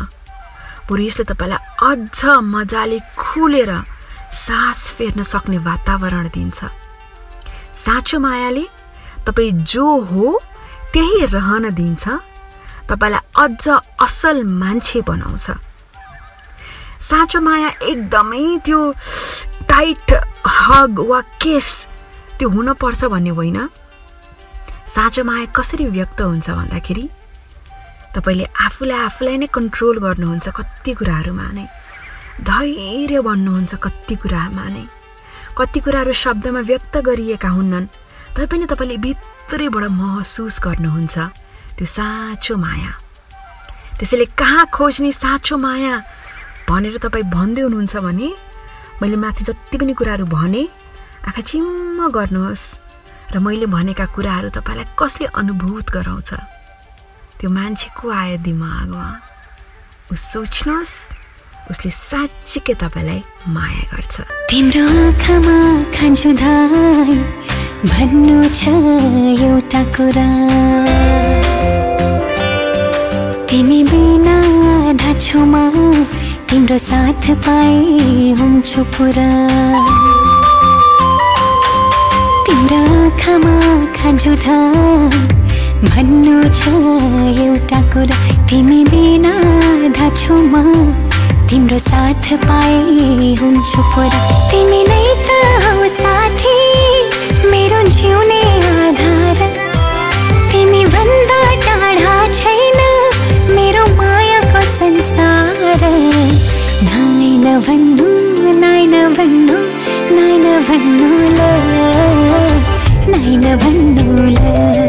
यसले 0.90 1.24
तपाईँलाई 1.24 1.60
अझ 1.88 2.24
मजाले 2.44 2.98
खुलेर 3.18 3.70
सास 4.32 4.80
फेर्न 4.96 5.22
सक्ने 5.22 5.58
वातावरण 5.58 6.28
दिन्छ। 6.34 6.64
साँचो 7.84 8.18
मायाले 8.20 8.64
तपाईँ 9.26 9.52
जो 9.64 9.86
हो 10.10 10.38
त्यही 10.92 11.24
रहन 11.32 11.64
दिन्छ। 11.74 12.04
तपाईँलाई 12.88 13.22
अझ 13.42 13.68
असल 14.04 14.42
मान्छे 14.44 15.00
बनाउँछ। 15.08 15.46
साँचो 17.08 17.40
माया 17.40 17.70
एकदमै 17.82 18.44
त्यो 18.64 18.80
टाइट 19.68 20.12
हग 20.46 21.00
वा 21.08 21.20
केस 21.42 21.68
त्यो 22.38 22.48
हुनपर्छ 22.48 23.04
भन्ने 23.04 23.30
होइन। 23.30 23.58
साँचो 24.94 25.24
माया 25.24 25.46
कसरी 25.56 25.86
व्यक्त 25.86 26.20
हुन्छ 26.20 26.50
भन्दाखेरि 26.50 27.08
तपाईँले 28.14 28.46
आफूलाई 28.66 28.98
आफूलाई 29.08 29.36
नै 29.42 29.46
कन्ट्रोल 29.50 29.96
गर्नुहुन्छ 30.06 30.46
कति 30.58 30.92
कुराहरूमा 30.98 31.46
नै। 31.56 31.66
धैर्य 32.48 33.20
भन्नुहुन्छ 33.20 33.74
कति 33.84 34.14
कुरामा 34.22 34.64
नै। 34.74 34.84
कति 35.58 35.80
कुराहरू 35.80 36.12
शब्दमा 36.12 36.60
व्यक्त 36.70 36.94
गरिएका 37.06 37.48
हुन्नन् 37.48 37.86
तैपनि 38.34 38.66
तपाईँले 38.70 38.96
भित्रैबाट 39.06 39.84
महसुस 40.00 40.56
गर्नुहुन्छ 40.66 41.16
त्यो 41.78 41.86
साँचो 41.86 42.54
माया। 42.56 42.92
त्यसैले 43.98 44.26
कहाँ 44.34 44.66
खोज्ने 44.74 45.10
साँचो 45.12 45.56
माया 45.58 45.94
भनेर 46.70 46.98
तपाईँ 46.98 47.30
भन्दै 47.30 47.62
हुनुहुन्छ 47.62 47.96
भने 48.06 48.28
मैले 49.02 49.16
माथि 49.22 49.42
जति 49.44 49.76
पनि 49.78 49.92
कुराहरू 49.94 50.26
भने 50.26 50.62
आँखा 51.28 51.42
चिम्म 51.50 52.08
गर्नुहोस्। 52.10 52.64
र 53.34 53.38
मैले 53.38 53.66
भनेका 53.66 54.06
कुराहरू 54.14 54.48
तपाईँलाई 54.54 54.86
कसले 54.98 55.26
अनुभूत 55.34 55.86
गराउँछ? 55.90 56.30
त्यो 57.44 57.52
मान्छे 57.52 57.88
को 58.00 58.08
आयो 58.08 58.36
दिमागमा 58.40 59.08
ऊ 60.08 60.14
सोच्नुहोस् 60.16 60.96
उसले 61.68 61.90
साँच्चीकै 61.92 62.74
तपाईँलाई 62.80 63.20
माया 63.52 63.84
गर्छ 63.92 64.14
तिम्रो 64.48 64.84
आँखामा 65.04 65.56
खान्छु 65.92 66.30
धाई 66.40 67.16
भन्नु 67.84 68.48
छ 68.48 68.72
एउटा 69.44 69.82
कुरा 69.92 70.28
तिमी 73.44 73.80
बिना 73.92 74.36
आधा 74.88 75.12
छेउमा 75.20 75.64
तिम्रो 76.48 76.78
साथ 76.88 77.24
पाए 77.44 77.76
हुन्छु 78.40 78.80
पुरा 78.96 79.30
तिम्रो 82.48 82.80
आँखामा 83.04 83.56
खाजुधा 84.00 84.58
भन्नु 85.92 86.36
छ 86.58 86.70
एउटा 87.44 87.80
कुरा 87.92 88.18
तिमी 88.50 88.80
बिना 88.90 89.32
आधा 89.84 90.08
छेउमा 90.20 90.62
तिम्रो 91.50 91.78
साथ 91.78 92.26
पाए 92.44 92.76
हुन्छु 93.40 93.80
पुरा। 93.92 94.20
तिमी 94.50 94.80
नै 94.90 95.06
त 95.26 95.28
हौ 95.64 95.88
साथी 95.98 96.54
मेरो 97.50 97.80
जिउने 97.96 98.42
आधार। 98.86 99.40
तिमी 100.52 100.82
भन्दा 100.94 101.40
टाढा 101.66 102.16
छैन 102.40 102.80
मेरो 103.56 103.84
मायाको 104.00 104.64
संसार। 104.78 105.84
नाइ 106.88 107.30
नभन्नु 107.44 108.08
नाइ 108.64 108.86
नभन्नु 108.94 109.58
नाइ 110.16 110.34
नभन्नु 110.46 111.10
ल। 111.36 111.40
नाइ 113.12 113.36
नभन्नु 113.44 114.08
ल। 114.36 114.83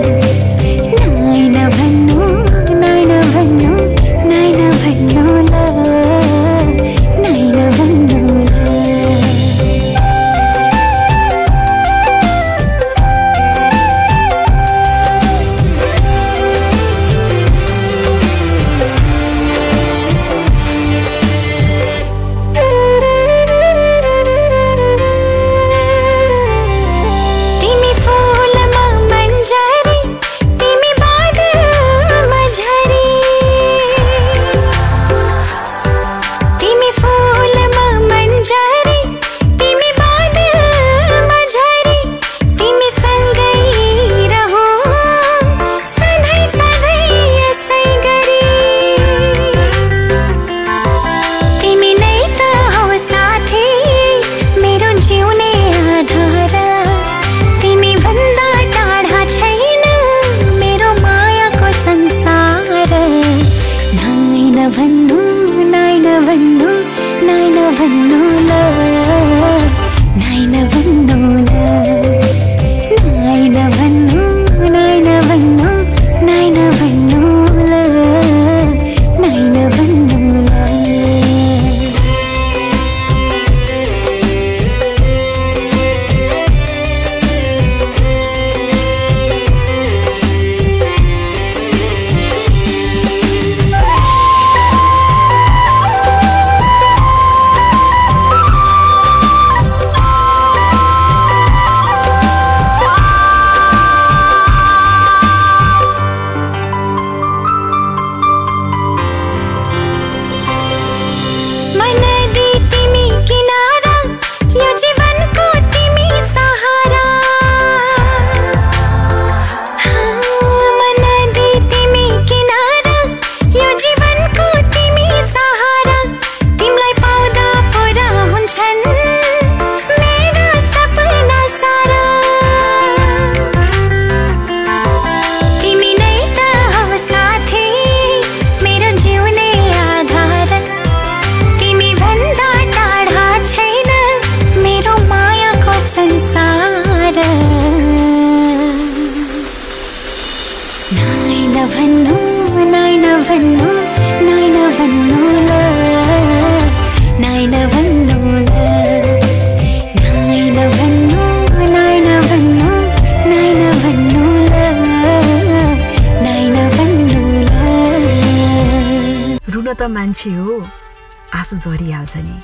आँसु 171.46 171.58
झरिहाल्छ 171.62 172.18
नि। 172.26 172.42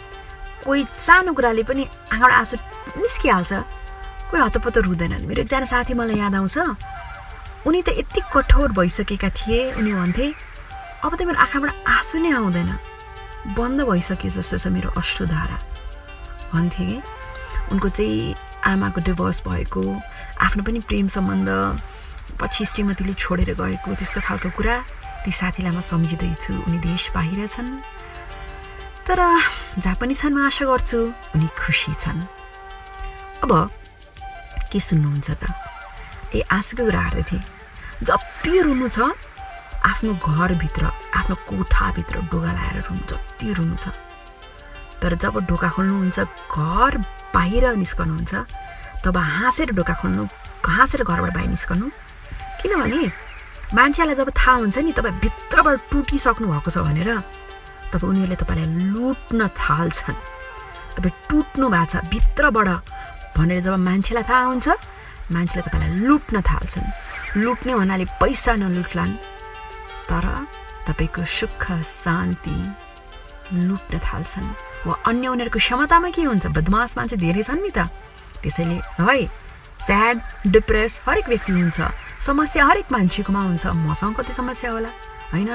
कोही 0.61 0.85
सानो 0.85 1.33
कुराले 1.33 1.63
पनि 1.65 1.83
आँखाबाट 2.13 2.33
आँसु 2.37 2.57
निस्किहाल्छ। 3.01 3.51
कोही 4.29 4.41
हतपत्त 4.45 4.77
रुँदैनन् 4.85 5.25
मेरो 5.25 5.41
एकजना 5.41 5.65
साथी 5.65 5.93
मलाई 5.97 6.21
याद 6.21 6.35
आउँछ। 6.37 6.57
उनी 7.65 7.81
त 7.81 7.97
यति 7.97 8.21
कठोर 8.29 8.69
भइसकेका 8.77 9.29
थिए। 9.33 9.73
उनी 9.73 9.93
भन्थे 9.97 10.25
अब 11.01 11.11
त 11.17 11.21
मेरो 11.25 11.33
आँखाबाट 11.33 11.71
आँसु 11.89 12.21
नै 12.21 12.29
आउँदैन। 12.37 12.69
बन्द 13.57 13.81
भइसक्यो 13.89 14.29
जस्तो 14.37 14.57
छ 14.61 14.67
मेरो 14.69 14.93
अश्रुधारा 14.93 15.57
भन्थे। 16.53 16.85
कि 16.85 17.01
उनको 17.73 17.89
चाहिँ 17.89 18.35
आमाको 18.69 19.01
डिभोर्स 19.01 19.41
भएको 19.49 19.81
आफ्नो 20.45 20.61
पनि 20.61 20.79
प्रेम 20.85 21.07
सम्बन्ध 21.09 21.49
पछि 22.37 22.65
श्रीमतीले 22.69 23.13
छोडेर 23.17 23.49
गएको 23.57 23.89
त्यस्तो 23.97 24.21
खालको 24.21 24.49
कुरा 24.53 24.75
ती 25.25 25.31
साथीलाई 25.33 25.73
म 25.73 25.81
सम्झिँदैछु। 25.81 26.53
उनी 26.53 26.77
देश 26.85 27.09
बाहिर 27.17 27.47
छन्। 27.49 27.81
तर 29.07 29.19
जहाँ 29.81 29.95
पनि 30.01 30.13
छन् 30.15 30.35
म 30.35 30.45
आशा 30.45 30.65
गर्छु 30.65 30.99
उनी 31.35 31.47
खुसी 31.57 31.93
छन्। 31.99 32.21
अब 33.43 33.51
के 34.71 34.79
सुन्नुहुन्छ 34.79 35.29
त? 35.31 35.43
ए 36.35 36.41
आँसुको 36.47 36.83
कुरा 36.85 37.01
हार्दै 37.01 37.23
थिएँ। 37.29 37.43
जति 38.07 38.53
रुनु 38.61 38.87
छ 38.89 39.11
आफ्नो 39.89 40.11
घरभित्र 40.13 40.83
आफ्नो 41.17 41.35
कोठाभित्र 41.49 42.15
डोगा 42.31 42.51
लाएर 42.53 42.77
रुनु 42.87 43.03
जति 43.09 43.53
रुनु 43.57 43.75
छ। 43.75 43.89
तर 45.01 45.15
जब 45.17 45.33
ढोका 45.49 45.69
खोल्नुहुन्छ 45.75 46.19
घर 46.53 46.93
बाहिर 47.33 47.65
निस्कनुहुन्छ 47.81 48.33
तब 49.01 49.17
हाँसेर 49.17 49.71
ढोका 49.73 49.93
खोल्नु 49.97 50.23
हाँसेर 50.61 51.01
घरबाट 51.03 51.33
बाहिर 51.33 51.49
निस्कनु? 51.49 51.89
किनभने 52.61 53.01
मान्छेलाई 53.73 54.15
जब 54.15 54.29
थाहा 54.29 54.55
हुन्छ 54.61 54.77
नि 54.77 54.91
तपाईँ 54.93 55.19
भित्रबाट 55.25 55.79
टुटिसक्नु 55.91 56.47
भएको 56.53 56.69
छ 56.69 56.77
भनेर 56.85 57.09
तब 57.91 58.03
उनीहरूले 58.03 58.35
तपाईँलाई 58.35 58.67
लुट्न 58.95 59.47
थाल्छन्। 59.47 60.19
तपाईँ 60.95 61.15
टुट्नु 61.29 61.65
भएको 61.69 61.85
छ 61.91 61.95
भित्रबाट 62.11 62.69
भनेर 63.37 63.61
जब 63.61 63.75
मान्छेलाई 63.79 64.23
थाहा 64.23 64.43
हुन्छ 64.51 64.67
मान्छेले 65.31 65.61
तपाईँलाई 65.67 65.91
लुट्न 66.07 66.35
थाल्छन्। 66.41 66.87
लुट्ने 67.43 67.73
भन्नाले 67.75 68.05
पैसा 68.19 68.51
नलुट्लान् 68.59 69.13
तर 70.09 70.25
तपाईँको 70.87 71.23
सुख 71.25 71.63
शान्ति 71.83 72.57
लुट्न 73.67 73.93
थाल्छन्। 73.99 74.47
वा 74.87 74.93
अन्य 75.07 75.27
उनीहरूको 75.27 75.59
क्षमतामा 75.59 76.09
के 76.15 76.21
हुन्छ? 76.23 76.45
बदमास 76.55 76.97
मान्छे 76.97 77.15
धेरै 77.17 77.43
छन् 77.43 77.61
नि 77.63 77.71
त। 77.71 77.87
त्यसैले 78.43 78.79
है 78.99 79.27
स्याड 79.85 80.15
डिप्रेस 80.51 80.99
हरेक 81.07 81.27
व्यक्ति 81.27 81.51
हुन्छ। 81.51 81.79
समस्या 82.19 82.65
हरेक 82.65 82.91
मान्छेकोमा 82.91 83.41
हुन्छ। 83.41 83.65
मसँग 83.87 84.15
कति 84.15 84.33
समस्या 84.33 84.71
होला? 84.71 84.89
होइन? 85.31 85.51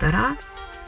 तर 0.00 0.14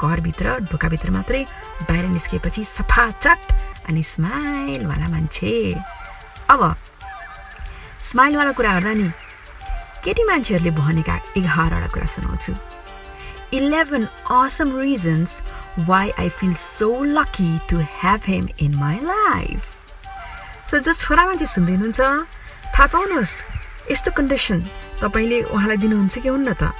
घरभित्र 0.00 0.58
ढोकाभित्र 0.70 1.10
मात्रै 1.10 1.44
बाहिर 1.88 2.04
निस्किएपछि 2.08 2.64
सफा 2.64 3.10
चट 3.10 3.52
अनि 3.88 4.02
स्माइलवाला 4.02 5.08
मान्छे। 5.10 5.52
अब 6.50 6.62
स्माइलवाला 8.08 8.52
कुरा 8.58 8.72
गर्दा 8.74 8.92
नि 8.94 9.08
केटी 10.04 10.22
मान्छेहरूले 10.24 10.70
भनेका 10.80 11.14
एघारवटा 11.36 11.88
कुरा 11.94 12.06
सुनाउँछु। 12.14 12.52
Eleven 13.56 14.04
awesome 14.30 14.78
reasons 14.80 15.40
why 15.88 16.10
I 16.20 16.28
feel 16.38 16.54
so 16.54 16.88
lucky 17.04 17.50
to 17.70 17.76
have 17.96 18.22
him 18.26 18.48
in 18.60 18.74
my 18.78 18.96
life 19.04 19.62
so 20.70 20.78
जो 20.78 20.92
छोरा 20.92 21.24
मान्छे 21.26 21.46
सुन्दै 21.46 21.72
हुनुहुन्छ 21.72 22.00
थाहा 22.74 22.86
पाउनुहोस् 22.92 23.34
यस्तो 23.90 24.10
कन्डिसन 24.16 24.60
तपाईँले 25.00 25.38
उहाँलाई 25.48 25.76
दिनुहुन्छ 25.76 26.18
कि 26.18 26.28
हुन्न 26.28 26.52
त? 26.52 26.72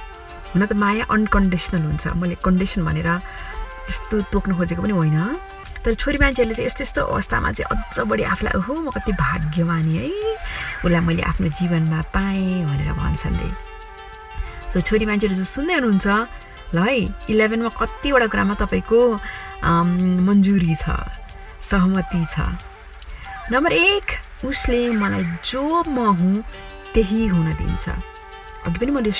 हुन 0.53 0.65
त 0.65 0.73
माया 0.73 1.05
अनकन्डिसनल 1.13 1.83
हुन्छ। 1.89 2.05
मैले 2.19 2.35
कन्डिसन 2.45 2.81
भनेर 2.85 3.09
त्यस्तो 3.85 4.15
तोक्नु 4.33 4.53
खोजेको 4.57 4.81
पनि 4.81 4.93
होइन। 4.93 5.17
तर 5.79 5.93
छोरी 5.95 6.17
मान्छेहरूले 6.19 6.55
चाहिँ 6.55 6.67
यस्तो 6.67 6.83
यस्तो 6.83 7.01
अवस्थामा 7.07 7.49
चाहिँ 7.55 7.67
अझ 7.71 8.03
बढी 8.03 8.23
आफूलाई 8.33 8.53
ओहो 8.59 8.73
म 8.83 8.89
कति 8.91 9.11
भाग्यमानी 9.15 9.93
है। 9.95 10.07
उसलाई 10.83 11.01
मैले 11.07 11.23
आफ्नो 11.23 11.47
जीवनमा 11.55 11.99
पाएँ 12.11 12.65
भनेर 12.67 12.91
भन्छन् 12.99 13.37
रे। 13.39 13.49
सो 14.69 14.77
छोरी 14.83 15.05
मान्छेहरू 15.07 15.35
जो 15.39 15.45
सुन्दै 15.47 15.75
हुनुहुन्छ 15.79 16.07
ल 16.75 16.77
है 16.83 16.93
इलेभेनमा 17.31 17.71
कतिवटा 17.79 18.27
कुरामा 18.27 18.53
तपाईँको 18.61 18.99
मन्जुरी 20.27 20.75
छ 20.75 20.85
सहमति 21.63 22.21
छ। 22.33 22.35
नम्बर 23.49 23.71
एक 23.73 24.07
उसले 24.45 24.93
मलाई 24.93 25.23
जो 25.47 25.63
म 25.87 25.97
हुँ 26.19 26.43
त्यही 26.93 27.27
हुन 27.33 27.47
दिन्छ। 27.55 27.85
अघि 28.67 28.77
पनि 28.77 28.91
मैले 28.91 29.11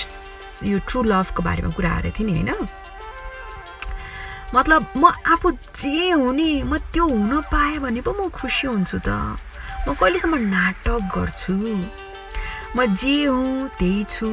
यो 0.63 0.79
ट्रु 0.87 1.03
लभको 1.03 1.43
बारेमा 1.43 1.69
कुरा 1.69 1.89
गरेको 1.89 2.19
थिएँ 2.19 2.27
नि 2.27 2.33
होइन? 2.39 2.67
मतलब 4.55 4.85
म 4.97 5.11
आफू 5.27 5.51
जे 5.51 6.09
हुने 6.11 6.63
म 6.63 6.77
त्यो 6.77 7.05
हुन 7.07 7.41
पाएँ 7.53 7.79
भने 7.79 8.01
पो 8.01 8.11
म 8.11 8.29
खुसी 8.29 8.67
हुन्छु 8.67 8.99
त। 8.99 9.09
म 9.87 9.93
कहिलेसम्म 9.93 10.35
नाटक 10.49 11.01
गर्छु? 11.15 11.55
म 12.75 12.85
जे 12.95 13.25
हुँ 13.25 13.69
त्यही 13.79 14.03
छु। 14.03 14.29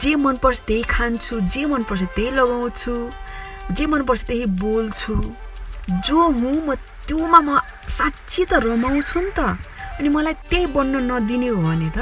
जे 0.00 0.14
मनपर्छ 0.16 0.60
त्यही 0.66 0.82
खान्छु। 0.82 1.40
जे 1.40 1.64
मनपर्छ 1.64 2.02
त्यही 2.02 2.30
लगाउँछु। 2.30 2.94
जे 3.72 3.86
मनपर्छ 3.86 4.22
त्यही 4.26 4.44
बोल्छु। 4.60 5.14
जो 6.04 6.20
हुँ 6.20 6.56
म 6.66 6.74
त्योमा 7.06 7.40
म 7.40 7.60
साँच्ची 7.88 8.44
त 8.44 8.52
रमाउँछु 8.64 9.20
नि 9.20 9.30
त। 9.36 9.40
अनि 10.00 10.08
मलाई 10.08 10.34
त्यही 10.50 10.66
बन्न 10.72 10.94
नदिने 11.10 11.48
हो 11.48 11.62
भने 11.62 11.90
त 11.96 11.98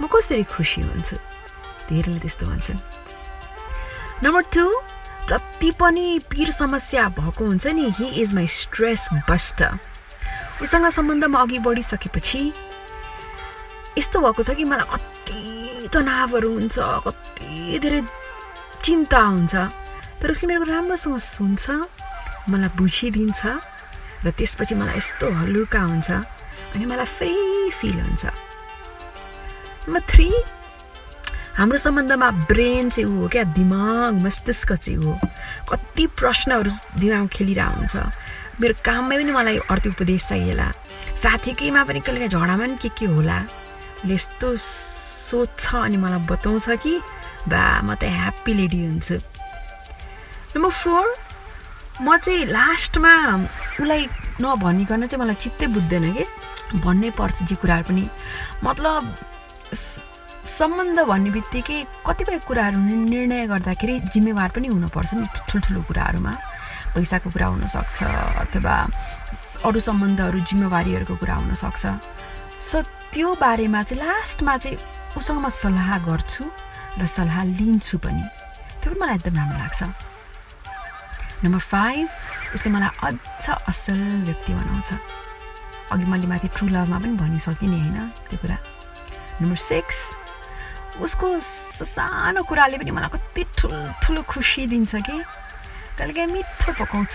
म 0.00 0.06
कसरी 0.06 0.44
खुसी 0.44 0.80
हुन्छु? 0.84 1.25
धेरैले 1.88 2.18
त्यस्तो 2.18 2.46
भन्छन्। 2.46 2.80
नम्बर 4.24 4.42
टू 4.54 4.66
जति 5.30 5.70
पनि 5.80 6.06
पिर 6.30 6.50
समस्या 6.52 7.08
भएको 7.18 7.44
हुन्छ 7.44 7.66
नि 7.66 7.90
he 7.98 8.06
is 8.22 8.34
my 8.34 8.46
stress 8.46 9.08
buster 9.30 9.78
उसँग 10.62 10.88
सम्बन्धमा 10.90 11.40
अघि 11.40 11.58
बढिसकेपछि 11.66 12.42
यस्तो 13.98 14.20
भएको 14.20 14.42
छ 14.42 14.50
कि 14.56 14.64
मलाई 14.64 14.86
कति 14.92 15.88
तनावहरू 15.92 16.52
हुन्छ 16.52 16.76
कति 17.06 17.78
धेरै 17.82 18.02
चिन्ता 18.84 19.20
हुन्छ। 19.20 19.54
तर 20.22 20.30
उसले 20.30 20.46
मेरो 20.48 20.64
राम्रोसँग 20.64 21.18
सुन्छ 21.18 21.64
मलाई 22.50 22.70
बुझिदिन्छ 22.78 23.40
र 24.24 24.30
त्यसपछि 24.30 24.74
मलाई 24.74 24.96
यस्तो 24.96 25.26
हलुका 25.40 25.80
हुन्छ 25.82 26.10
अनि 26.10 26.84
मलाई 26.86 27.04
फ्री 27.04 27.34
फिल 27.70 27.98
हुन्छ। 28.00 28.24
नम्बर 29.86 30.00
थ्री 30.08 30.28
हाम्रो 31.56 31.78
सम्बन्धमा 31.78 32.30
ब्रेन 32.52 32.88
चाहिँ 32.90 33.08
हो 33.08 33.28
क्या 33.32 33.42
दिमाग 33.56 34.20
मस्तिष्क 34.22 34.72
चाहिँ 34.72 34.98
हो। 35.00 35.12
कति 35.72 36.06
प्रश्नहरू 36.20 36.70
दिमागमा 37.00 37.26
खेलिरहेको 37.32 37.76
हुन्छ। 37.80 37.96
मेरो 38.60 38.74
काममै 38.84 39.16
पनि 39.16 39.32
मलाई 39.32 39.56
अर्थ 39.72 39.86
उपदेश 39.96 40.22
चाहिएला 40.28 40.68
साथीकैमा 41.16 41.84
पनि 41.88 42.00
कहिले 42.04 42.28
झगडामा 42.28 42.56
पनि 42.60 42.76
के 42.76 42.88
के 42.92 43.06
होला? 43.08 43.38
उसले 44.04 44.14
यस्तो 44.14 44.48
सोध्छ 44.60 45.64
अनि 45.80 45.96
मलाई 45.96 46.20
बताउँछ 46.28 46.68
कि 46.84 47.00
बा 47.48 47.62
म 47.88 47.96
त 47.96 48.04
ह्याप्पी 48.04 48.52
लेडी 48.52 48.80
हुन्छु। 48.86 49.16
नम्बर 50.60 50.70
फोर 50.70 51.04
म 52.04 52.16
चाहिँ 52.20 52.44
लास्टमा 52.52 53.12
उसलाई 53.80 54.02
नभनिकन 54.44 55.06
चाहिँ 55.08 55.20
मलाई 55.24 55.34
चित्तै 55.40 55.66
बुझ्दैन 55.72 56.04
कि। 56.12 56.24
भन्नै 56.84 57.10
पर्छ 57.16 57.48
जे 57.48 57.54
कुराहरू 57.56 57.84
पनि। 57.88 58.04
मतलब 58.64 59.02
सम्बन्ध 60.56 60.98
भन्ने 61.04 61.30
बित्तिकै 61.36 61.78
कतिपय 62.06 62.38
कुराहरू 62.48 62.78
निर्णय 62.80 63.46
गर्दाखेरि 63.52 63.94
जिम्मेवार 64.08 64.50
पनि 64.56 64.68
हुनुपर्छ 64.72 65.10
नि 65.20 65.26
ठुल्ठुलो 65.48 65.80
कुराहरूमा। 65.84 66.32
पैसाको 66.96 67.28
कुरा 67.28 67.46
हुनसक्छ 67.52 67.98
अथवा 68.44 68.74
अरू 69.68 69.78
सम्बन्धहरू 69.88 70.38
जिम्मेवारीहरूको 70.48 71.14
कुरा 71.20 71.34
हुनसक्छ। 71.44 71.84
सो 72.68 72.76
त्यो 73.12 73.28
बारेमा 73.36 73.82
चाहिँ 73.84 74.00
लास्टमा 74.00 74.56
चाहिँ 74.56 74.78
उसँग 75.12 75.38
म 75.44 75.48
सल्लाह 75.52 75.90
गर्छु 76.08 76.44
र 77.00 77.02
सल्लाह 77.04 77.44
लिन्छु 77.60 77.96
पनि। 78.00 78.24
त्यो 78.80 78.88
पनि 78.88 79.00
मलाई 79.00 79.14
एकदम 79.20 79.36
राम्रो 79.36 79.58
लाग्छ। 79.60 79.80
नम्बर 81.44 81.62
फाइभ 81.68 82.06
उसले 82.56 82.68
मलाई 82.72 82.90
अझ 83.04 83.44
असल 83.44 84.00
व्यक्ति 84.24 84.50
बनाउँछ। 84.56 84.90
अघि 85.92 86.04
मैले 86.08 86.26
माथि 86.32 86.48
लभमा 86.48 86.96
पनि 86.96 87.14
भनिसकेँ 87.20 87.68
नि 87.68 87.76
होइन? 87.76 87.98
त्यो 88.32 88.38
कुरा। 88.40 88.56
नम्बर 89.44 89.60
सिक्स 89.60 89.98
उसको 91.02 91.26
सानो 91.40 92.42
कुराले 92.48 92.78
पनि 92.78 92.90
मलाई 92.90 93.10
कति 93.12 93.42
ठुल्ठुलो 93.58 94.22
खुसी 94.30 94.66
दिन्छ 94.66 94.94
कि। 94.96 95.16
कहिलेकाहीँ 95.98 96.32
मिठो 96.32 96.72
पकाउँछ 96.80 97.14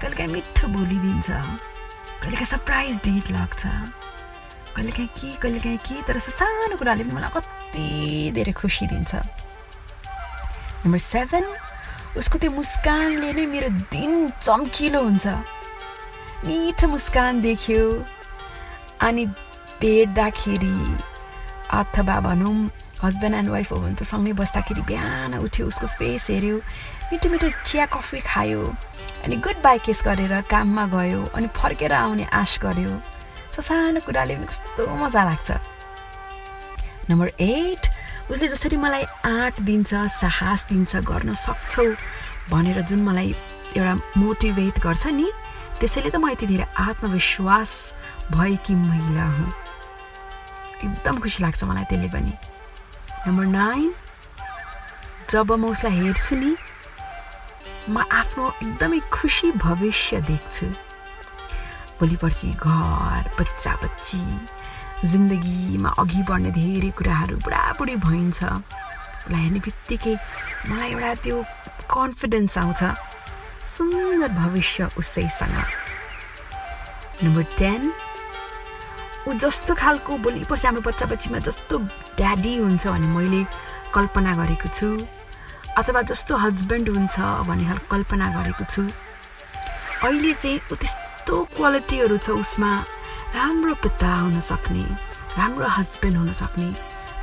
कहिलेकाहीँ 0.00 0.32
मिठो 0.32 0.66
बोलिदिन्छ 0.74 1.28
कहिलेकाहीँ 1.30 2.50
सरप्राइज 2.52 2.96
डेट 3.06 3.30
लाग्छ। 3.30 3.62
कहिलेकाहीँ 4.76 5.08
के 5.08 5.28
कहिलेकाहीँ 5.42 5.78
के 5.78 6.02
तर 6.06 6.18
सानो 6.18 6.76
कुराले 6.76 7.04
पनि 7.04 7.14
मलाई 7.14 7.30
कति 7.34 7.86
धेरै 8.34 8.52
खुसी 8.52 8.86
दिन्छ। 8.86 9.14
नम्बर 10.84 10.98
सेभेन 10.98 11.46
उसको 12.18 12.38
त्यो 12.38 12.50
मुस्कानले 12.50 13.32
नै 13.32 13.46
मेरो 13.46 13.68
दिन 13.94 14.28
चम्किलो 14.42 15.02
हुन्छ। 15.02 15.26
मिठो 16.46 16.86
मुस्कान 16.88 17.40
देख्यो। 17.42 17.82
अनि 19.06 19.24
भेट्दाखेरि 19.82 20.74
अथवा 21.70 22.20
भनौँ 22.20 22.70
हस्बेन्ड 23.02 23.34
एन्ड 23.34 23.48
वाइफ 23.48 23.72
हो 23.72 23.76
भने 23.80 23.94
त 23.94 24.02
सँगै 24.02 24.32
बस्दाखेरि 24.40 24.82
बिहान 24.88 25.34
उठ्यो 25.38 25.66
उसको 25.66 25.86
फेस 25.86 26.26
हेऱ्यो 26.30 26.56
मिठो 27.12 27.28
मिठो 27.30 27.48
चिया 27.64 27.86
कफी 27.94 28.20
खायो 28.26 28.62
अनि 29.24 29.36
गुड 29.44 29.62
बाई 29.64 29.78
केस 29.86 30.02
गरेर 30.06 30.40
काममा 30.50 30.86
गयो 30.94 31.24
अनि 31.34 31.46
फर्केर 31.56 31.92
आउने 31.92 32.24
आश 32.32 32.58
गर्यो। 32.62 32.92
सानो 33.58 34.00
कुराले 34.06 34.34
कस्तो 34.46 34.86
मजा 34.86 35.22
लाग्छ। 35.24 35.50
नम्बर 37.10 37.28
एट 37.42 37.82
उसले 38.30 38.48
जसरी 38.48 38.76
मलाई 38.76 39.04
आँट 39.26 39.60
दिन्छ 39.66 39.94
साहस 40.14 40.66
दिन्छ 40.70 40.96
गर्न 41.10 41.34
सक्छौ 41.34 41.86
भनेर 42.50 42.80
जुन 42.86 43.02
मलाई 43.02 43.34
एउटा 43.76 43.94
मोटिभेट 44.16 44.78
गर्छ 44.78 45.06
नि 45.18 45.26
त्यसैले 45.80 46.10
त 46.10 46.16
म 46.22 46.30
यति 46.30 46.46
धेरै 46.46 46.66
आत्मविश्वास 46.86 47.70
भएकी 48.30 48.74
महिला 48.74 49.26
हुँ। 49.26 49.50
एकदम 50.84 51.18
खुसी 51.22 51.42
लाग्छ 51.42 51.64
मलाई 51.64 51.84
त्यसले 51.90 52.08
पनि। 52.14 52.32
नम्बर 53.26 53.46
नाइन 53.46 53.92
जब 55.30 55.52
म 55.52 55.64
उसलाई 55.74 55.94
हेर्छु 56.00 56.34
नि 56.36 56.52
म 57.88 58.04
आफ्नो 58.12 58.44
एकदमै 58.62 59.00
खुसी 59.12 59.52
भविष्य 59.58 60.20
देख्छु। 60.28 60.66
भोलि 61.98 62.16
पर्सि 62.22 62.48
घर 62.54 63.22
बच्चा 63.38 63.72
बच्ची 63.82 64.22
जिन्दगीमा 65.10 65.90
अघि 65.98 66.22
बढ्ने 66.28 66.50
धेरै 66.58 66.90
कुराहरू 66.98 67.36
बुढाबुढी 67.44 67.96
भइन्छ। 68.06 68.38
उसलाई 68.44 69.40
हेर्ने 69.42 69.60
बित्तिकै 69.66 70.14
मलाई 70.68 70.90
एउटा 70.90 71.14
त्यो 71.24 71.36
कन्फिडेन्स 71.90 72.58
आउँछ 72.58 72.82
सुन्दर 73.72 74.30
भविष्य 74.32 74.88
उसैसँग। 74.98 75.58
नम्बर 77.24 77.44
टेन 77.58 77.82
ऊ 79.28 79.32
जस्तो 79.44 79.74
खालको 79.76 80.16
भोलि 80.24 80.44
पर्सि 80.48 80.66
हाम्रो 80.66 80.82
बच्चा 80.88 81.06
बच्चीमा 81.12 81.38
जस्तो 81.44 81.78
ड्याडी 82.16 82.56
हुन्छ 82.64 82.86
भने 82.88 83.08
मैले 83.12 83.44
कल्पना 83.92 84.32
गरेको 84.40 84.68
छु। 84.72 84.88
अथवा 85.76 86.00
जस्तो 86.08 86.36
हस्बेन्ड 86.44 86.88
हुन्छ 86.88 87.16
भन्ने 87.48 87.76
कल्पना 87.92 88.26
गरेको 88.36 88.64
छु। 88.64 88.82
अहिले 90.00 90.32
चाहिँ 90.32 90.60
ऊ 90.72 90.74
त्यस्तो 90.80 91.34
क्वालिटीहरू 91.56 92.16
छ 92.16 92.30
उसमा 92.40 92.70
राम्रो 93.36 93.74
पिता 93.84 94.14
हुन 94.16 94.40
सक्ने 94.40 94.84
राम्रो 95.36 95.66
हस्बेन्ड 95.76 96.16
हुन 96.16 96.32
सक्ने 96.32 96.68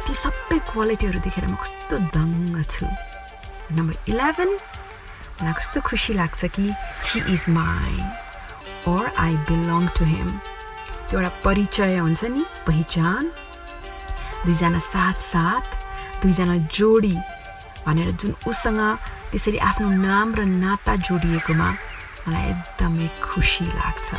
ती 0.05 0.13
सबै 0.13 0.57
क्वालिटीहरू 0.69 1.19
देखेर 1.25 1.45
म 1.49 1.57
कस्तो 1.57 1.95
दङ्ग 2.13 2.61
छु। 2.63 2.85
नम्बर 3.73 3.95
इलेभेन 4.13 4.51
मलाई 5.41 5.53
कस्तो 5.57 5.81
खुसी 5.81 6.13
लाग्छ 6.21 6.53
कि 6.53 6.69
he 7.09 7.19
is 7.33 7.49
my 7.57 7.97
or 8.93 9.03
I 9.17 9.33
belong 9.49 9.87
to 9.97 10.05
him 10.05 10.29
त्यो 11.09 11.19
एउटा 11.19 11.31
परिचय 11.45 11.97
हुन्छ 11.97 12.23
नि 12.35 12.43
पहिचान। 12.67 13.23
दुईजना 14.45 14.79
साथ 14.79 15.17
साथ 15.33 15.65
दुईजना 16.21 16.55
जोडी 16.77 17.15
भनेर 17.85 18.09
जुन 18.19 18.31
उसँग 18.49 18.81
त्यसरी 19.31 19.57
आफ्नो 19.69 19.87
नाम 20.05 20.27
र 20.35 20.45
नाता 20.45 20.95
जोडिएकोमा 21.07 21.69
मलाई 22.25 22.43
एकदमै 22.51 23.07
खुसी 23.21 23.65
लाग्छ। 23.65 24.09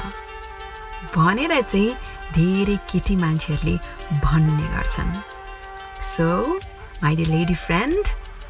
भनेर 1.16 1.52
चाहिँ 1.62 1.96
धेरै 2.34 2.76
केटी 2.90 3.14
मान्छेहरूले 3.22 3.76
भन्ने 4.24 4.66
गर्छन्। 4.74 5.12
So 6.14 6.26
my 7.02 7.16
dear 7.16 7.24
lady 7.34 7.54
friend 7.66 8.04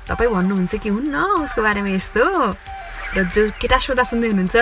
तपाईँ 0.08 0.30
भन्नुहुन्छ 0.30 0.74
कि 0.82 0.88
हुन्न 0.88 1.14
उसको 1.44 1.60
बारेमा 1.62 1.90
यस्तो? 1.96 2.24
र 3.16 3.22
जो 3.34 3.42
केटा 3.60 3.78
श्रोता 3.84 4.04
सुन्दै 4.10 4.28
हुनुहुन्छ 4.32 4.56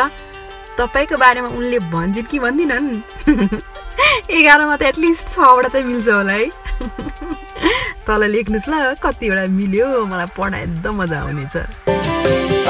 तपाईँको 0.78 1.16
बारेमा 1.16 1.48
उनले 1.48 1.78
भन्छन् 1.94 2.28
कि 2.30 2.38
भन्दिनन्? 2.38 2.88
एघारमा 4.36 4.76
त 4.76 4.82
एटलिस्ट 4.90 5.26
छवटा 5.34 5.68
चाहिँ 5.68 5.86
मिल्छ 5.86 6.08
होला 6.08 6.32
है। 6.32 6.46
तल 8.06 8.22
लेख्नुहोस् 8.34 8.68
ल 8.68 8.74
कतिवटा 8.98 9.44
मिल्यो 9.54 9.86
मलाई 10.10 10.28
पढ्न 10.36 10.54
एकदम 10.54 10.94
मजा 11.02 11.18
आउनेछ। 11.20 11.56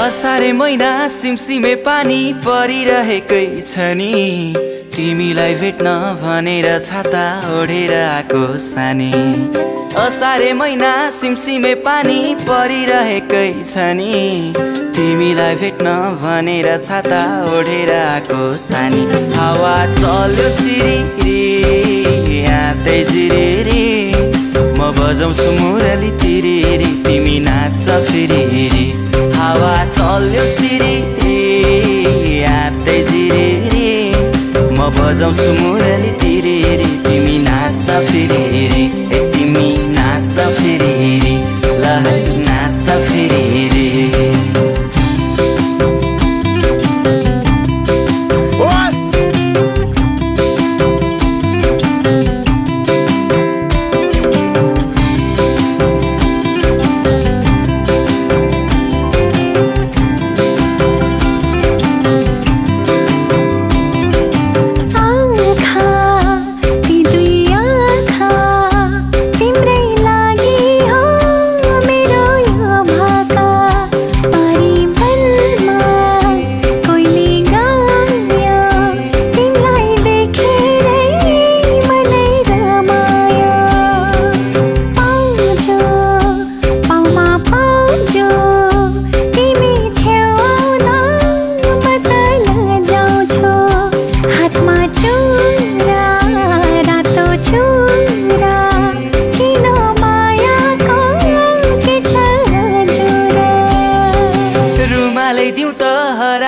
असारे 0.05 0.53
महिना 0.53 0.91
सिमसिमे 1.09 1.75
पानी 1.87 2.21
परिरहेकै 2.45 3.47
छ 3.61 3.95
नि। 3.97 4.74
तिमीलाई 4.97 5.55
भेट्न 5.61 5.93
भनेर 6.23 6.67
छाता 6.87 7.23
ओढेर 7.53 7.93
आएको 7.95 8.43
सानी। 8.65 9.11
असारे 10.03 10.53
महिना 10.59 10.91
सिमसिमे 11.17 11.73
पानी 11.87 12.19
परिरहेकै 12.41 13.49
छ 13.71 13.87
नि 13.99 14.13
तिमीलाई 14.97 15.55
भेट्न 15.63 15.87
भनेर 16.23 16.69
छाता 16.87 17.21
ओढेर 17.55 17.91
आएको 17.97 18.43
सानी। 18.67 19.03
हावा 19.37 19.75
चल्यो 19.99 20.49
सिरी 20.59 21.41
यादै 22.39 23.01
जिरी 23.11 23.85
म 24.79 24.93
बजाउँछु 24.99 25.51
मुरली 25.59 26.11
तिरी 26.23 26.57
तिमी 27.09 27.37
नाच्छ 27.49 27.87
फेरि 28.07 28.87
हावा 29.39 29.75
चल्यो 29.99 30.45
सिरी 30.57 30.74
बजाउँछु 34.99 35.49
मुरली 35.61 36.13
तिरी 36.21 36.57
तिमी 37.05 37.39
नाच्छ 37.47 37.87
फेरि 38.11 39.04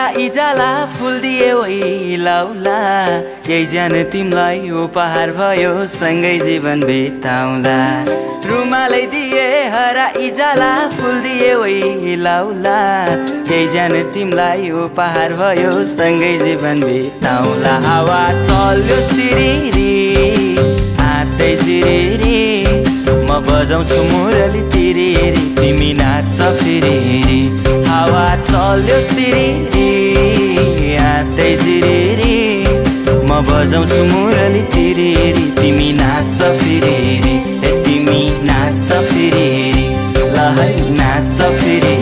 हराइ 0.06 0.28
जाला 0.30 0.70
फुल 0.86 1.18
दिए 1.20 2.16
लाउला। 2.16 2.78
यही 3.48 3.66
जान 3.66 3.92
तिमीलाई 4.12 4.70
उपहार 4.82 5.30
भयो 5.34 5.72
सँगै 5.94 6.38
जीवन 6.38 6.82
बिताउला। 6.86 7.74
रुमालै 8.46 9.02
दिए 9.10 9.48
हराइ 9.74 10.30
जाला 10.38 10.70
फुल 10.94 11.18
दिए 11.26 12.14
लाउला। 12.22 12.78
यही 13.50 13.66
जान 13.74 14.02
तिमीलाई 14.14 14.70
उपहार 14.86 15.34
भयो 15.42 15.74
सँगै 15.98 16.36
जीवन 16.38 16.80
बिताउला। 16.86 17.76
हावा 17.88 18.22
चल्यो 18.46 19.00
सिरिरी 19.10 19.90
हातै 21.02 21.54
सिरिरी। 21.64 22.85
म 23.06 23.38
बजाउँछु 23.46 23.96
मुरली 24.10 24.60
तिरी 24.72 25.10
तिमी 25.58 25.92
नाच्छ 25.98 26.38
फेरि 26.58 26.96
हावा 27.88 28.24
चल्यो 28.48 28.98
सिरी 29.10 29.90
हातै 31.00 31.50
जिरी 31.62 32.34
म 33.28 33.40
बजाउँछु 33.48 34.00
मुरली 34.12 34.62
तिरी 34.74 35.10
तिमी 35.60 35.90
नाच्छ 36.00 36.38
फेरि 36.62 36.96
तिमी 37.86 38.20
नाच्छ 38.50 38.88
फेरि 39.10 39.48
ल 40.34 40.48
है 40.58 40.68
नाच्छ 40.98 41.38
फेरि 41.60 41.96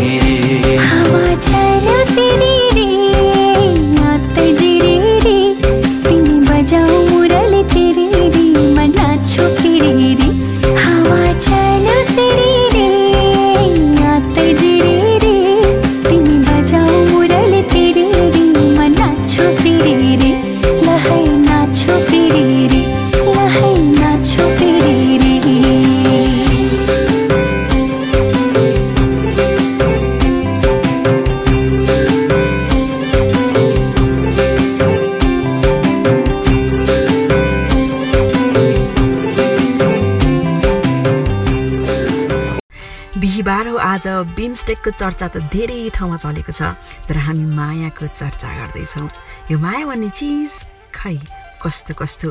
बिहिबार 43.45 43.69
हो 43.69 43.77
आज 43.77 44.07
बिमस्टेकको 44.41 44.91
चर्चा 44.97 45.29
त 45.29 45.53
धेरै 45.53 45.93
ठाउँमा 45.93 46.17
चलेको 46.17 46.49
छ 46.49 46.73
तर 47.05 47.17
हामी 47.29 47.45
मायाको 47.53 48.07
चर्चा 48.17 48.49
गर्दैछौँ। 48.49 49.09
यो 49.53 49.59
माया 49.61 49.85
भन्ने 49.85 50.09
चिज 50.17 50.49
खै 50.97 51.21
कस्तो 51.61 51.93
कस्तो? 51.93 52.29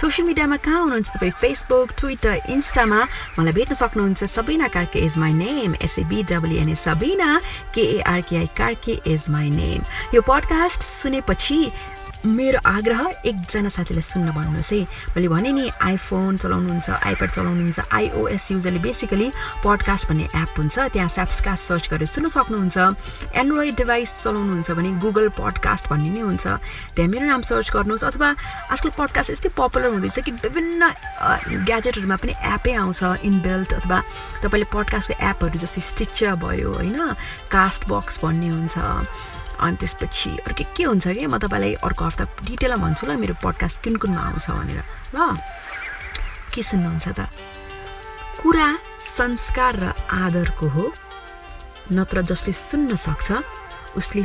सोसियल 0.00 0.24
मिडियामा 0.28 0.56
कहाँ 0.64 0.80
हुनुहुन्छ 0.80 1.08
तपाईँ? 1.20 1.36
फेसबुक 1.36 1.88
ट्विटर 2.00 2.48
इन्स्टामा 2.48 3.00
मलाई 3.36 3.52
भेट्न 3.52 3.74
सक्नुहुन्छ 3.76 4.24
Sabina 4.24 4.68
Karki 4.72 4.98
is 5.04 5.16
my 5.20 5.32
name 5.36 5.74
S A B W N A 5.84 6.74
Sabina 6.80 7.28
K A R K I 7.74 8.48
Karki 8.56 9.00
is 9.04 9.24
my 9.28 9.50
name 9.52 9.80
यो 10.16 10.20
पडकास्ट 10.24 10.80
सुनेपछि 10.80 11.60
मेरो 12.24 12.58
आग्रह 12.66 13.00
एकजना 13.28 13.68
साथीलाई 13.68 14.02
सुन्न 14.02 14.32
भन्नुहोस् 14.32 14.72
है। 14.72 14.80
मैले 15.12 15.28
भने 15.28 15.52
नि 15.52 15.64
आइफोन 15.76 16.36
चलाउनुहुन्छ 16.40 16.88
आइप्याड 16.90 17.30
चलाउनुहुन्छ 17.30 17.80
आइओएस 17.92 18.50
युजरले 18.52 18.78
बेसिकली 18.80 19.28
पडकास्ट 19.60 20.08
भन्ने 20.08 20.24
एप 20.32 20.50
हुन्छ। 20.56 20.78
त्यहाँ 20.92 21.08
स्याप्सकास्ट 21.08 21.62
सर्च 21.68 21.84
गरेर 21.92 22.08
सुन्न 22.08 22.28
सक्नुहुन्छ। 22.32 22.76
एन्ड्रोइड 23.36 23.74
डिभाइस 23.76 24.08
चलाउनुहुन्छ 24.24 24.70
भने 24.72 24.90
गुगल 25.04 25.28
पडकास्ट 25.36 25.84
भन्ने 25.92 26.10
नै 26.16 26.20
हुन्छ। 26.24 26.46
त्यहाँ 26.96 27.10
मेरो 27.12 27.26
नाम 27.28 27.42
सर्च 27.44 27.70
गर्नुहोस् 27.76 28.04
अथवा 28.08 28.28
आजकल 28.72 28.90
पडकास्ट 28.96 29.30
यस्तै 29.30 29.48
पपुलर 29.52 29.92
हुँदैछ 29.92 30.18
कि 30.24 30.32
विभिन्न 30.32 30.82
ग्याजेटहरूमा 31.68 32.16
पनि 32.16 32.32
एपै 32.32 32.72
आउँछ। 32.72 33.20
इनबिल्ट 33.20 33.70
अथवा 33.84 33.98
तपाईँले 34.40 34.66
पडकास्टको 34.72 35.14
एपहरू 35.20 35.56
जस्तै 35.60 35.80
स्टिचर 35.92 36.34
भयो 36.40 36.72
होइन 36.72 36.98
कास्ट 37.52 37.88
बक्स 37.92 38.24
भन्ने 38.24 38.48
हुन्छ। 38.48 38.74
अनि 39.60 39.76
त्यसपछि 39.76 40.30
अरू 40.46 40.54
के 40.54 40.82
हुन्छ 40.84 41.06
कि 41.08 41.26
म 41.26 41.38
तपाईँलाई 41.38 41.74
अर्को 41.82 42.04
हप्ता 42.04 42.24
डिटेलमा 42.44 42.78
भन्छु 42.84 43.06
ल 43.06 43.16
मेरो 43.16 43.34
पडकास्ट 43.42 43.84
कुन 43.84 43.96
कुनमा 43.96 44.20
आउँछ 44.20 44.46
भनेर। 44.50 44.82
ल 45.14 45.18
के 46.54 46.62
सुन्नुहुन्छ 46.62 47.06
त? 47.08 47.20
कुरा 48.42 48.68
संस्कार 49.00 49.72
र 49.80 49.84
आदरको 50.10 50.66
हो। 50.68 50.84
नत्र 51.92 52.22
जसले 52.22 52.52
सुन्न 52.52 52.94
सक्छ 52.96 53.28
उसले 53.96 54.22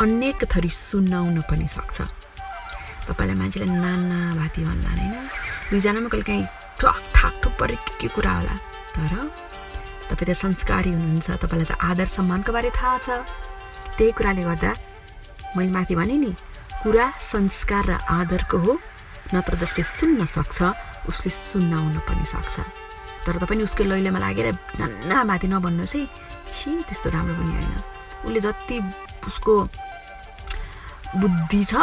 अनेक 0.00 0.44
थरी 0.52 0.68
सुनाउन 0.68 1.40
पनि 1.50 1.68
सक्छ। 1.68 1.96
तपाईँलाई 3.08 3.36
मान्छेले 3.38 3.66
नाना 3.66 4.18
भाती 4.36 4.64
भन्ला 4.64 4.90
होइन? 4.90 5.14
दुईजनामा 5.70 6.08
कहिले 6.08 6.24
काहीँ 6.28 6.46
ठक 6.78 6.96
ठाक 7.14 7.34
ठुक 7.42 7.52
परे 7.60 7.76
के 7.76 7.92
के 8.00 8.08
कुरा 8.14 8.32
होला? 8.32 8.54
तर 8.94 9.12
तपाईँ 10.08 10.28
त 10.28 10.36
संस्कारी 10.36 10.90
हुनुहुन्छ 10.90 11.30
तपाईँलाई 11.42 11.68
त 11.68 11.72
आदर 11.80 12.06
सम्मानको 12.06 12.52
बारे 12.52 12.70
थाहा 12.70 12.98
छ। 12.98 13.08
त्यही 13.98 14.12
कुराले 14.14 14.42
गर्दा 14.46 14.72
मैले 15.56 15.70
माथि 15.74 15.94
भने 15.98 16.16
नि 16.22 16.30
कुरा 16.82 17.06
संस्कार 17.18 17.84
र 17.90 17.92
आदरको 17.98 18.58
हो। 18.58 18.72
नत्र 19.34 19.54
जसले 19.58 19.82
सुन्न 19.84 20.24
सक्छ 20.24 20.58
उसले 21.10 21.30
सुन्नाउन 21.30 21.98
पनि 22.06 22.24
सक्छ। 22.24 22.56
तर 23.26 23.36
तपाईँ 23.42 23.62
उसको 23.66 23.84
लैलेमा 23.84 24.18
लागेर 24.22 24.48
नन्ना 24.80 25.16
माथि 25.26 25.46
नभन्नुहोस् 25.50 25.96
है। 25.98 26.06
छि 26.46 26.70
त्यस्तो 26.86 27.10
राम्रो 27.10 27.34
पनि 27.34 27.52
होइन। 27.58 27.74
उसले 28.24 28.40
जति 28.40 28.76
उसको 29.26 29.52
बुद्धि 31.18 31.62
छ 31.64 31.74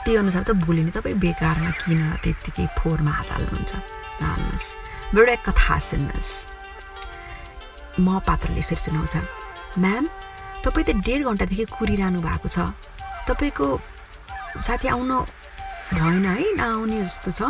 त्यही 0.00 0.16
अनुसार 0.16 0.42
त 0.48 0.50
भोलि 0.64 0.82
नै 0.88 0.90
तपाईँ 0.96 1.20
बेकारमा 1.20 1.70
किन 1.84 2.00
त्यत्तिकै 2.24 2.66
फोहोरमा 2.80 3.12
हात 3.12 3.28
हाल्नुहुन्छ? 3.30 3.72
नहाल्नुहोस्। 4.22 4.66
एक 5.28 5.40
कथा 5.46 5.78
सुन्नुहोस्। 5.78 6.30
म 8.00 8.18
पात्रले 8.24 8.58
यसरी 8.58 8.80
सुनाउँछ। 8.80 9.14
म्याम 9.78 10.04
तपाईँ 10.64 10.84
त 10.86 10.90
डेढ 11.06 11.20
घन्टादेखि 11.24 11.64
कुरिरहनु 11.76 12.20
भएको 12.20 12.48
छ। 12.48 12.58
तपाईँको 13.28 13.66
साथी 14.60 14.88
आउनु 14.88 15.18
भएन 15.94 16.24
है 16.24 16.46
नआउने 16.56 17.02
जस्तो 17.04 17.30
छ। 17.32 17.40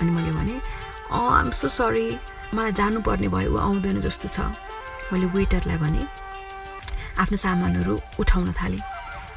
अनि 0.00 0.10
मैले 0.10 0.30
भने 0.34 0.56
अँ 1.12 1.50
सो 1.52 1.68
सरी 1.68 2.06
मलाई 2.54 2.72
जानुपर्ने 2.72 3.28
भयो 3.28 3.52
ऊ 3.52 3.56
आउँदैन 3.56 4.00
जस्तो 4.00 4.28
छ। 4.28 4.38
मैले 5.12 5.26
वेटरलाई 5.36 5.78
भने 5.78 6.02
आफ्नो 7.22 7.36
सामानहरू 7.36 7.94
उठाउन 8.20 8.52
थालेँ। 8.58 8.82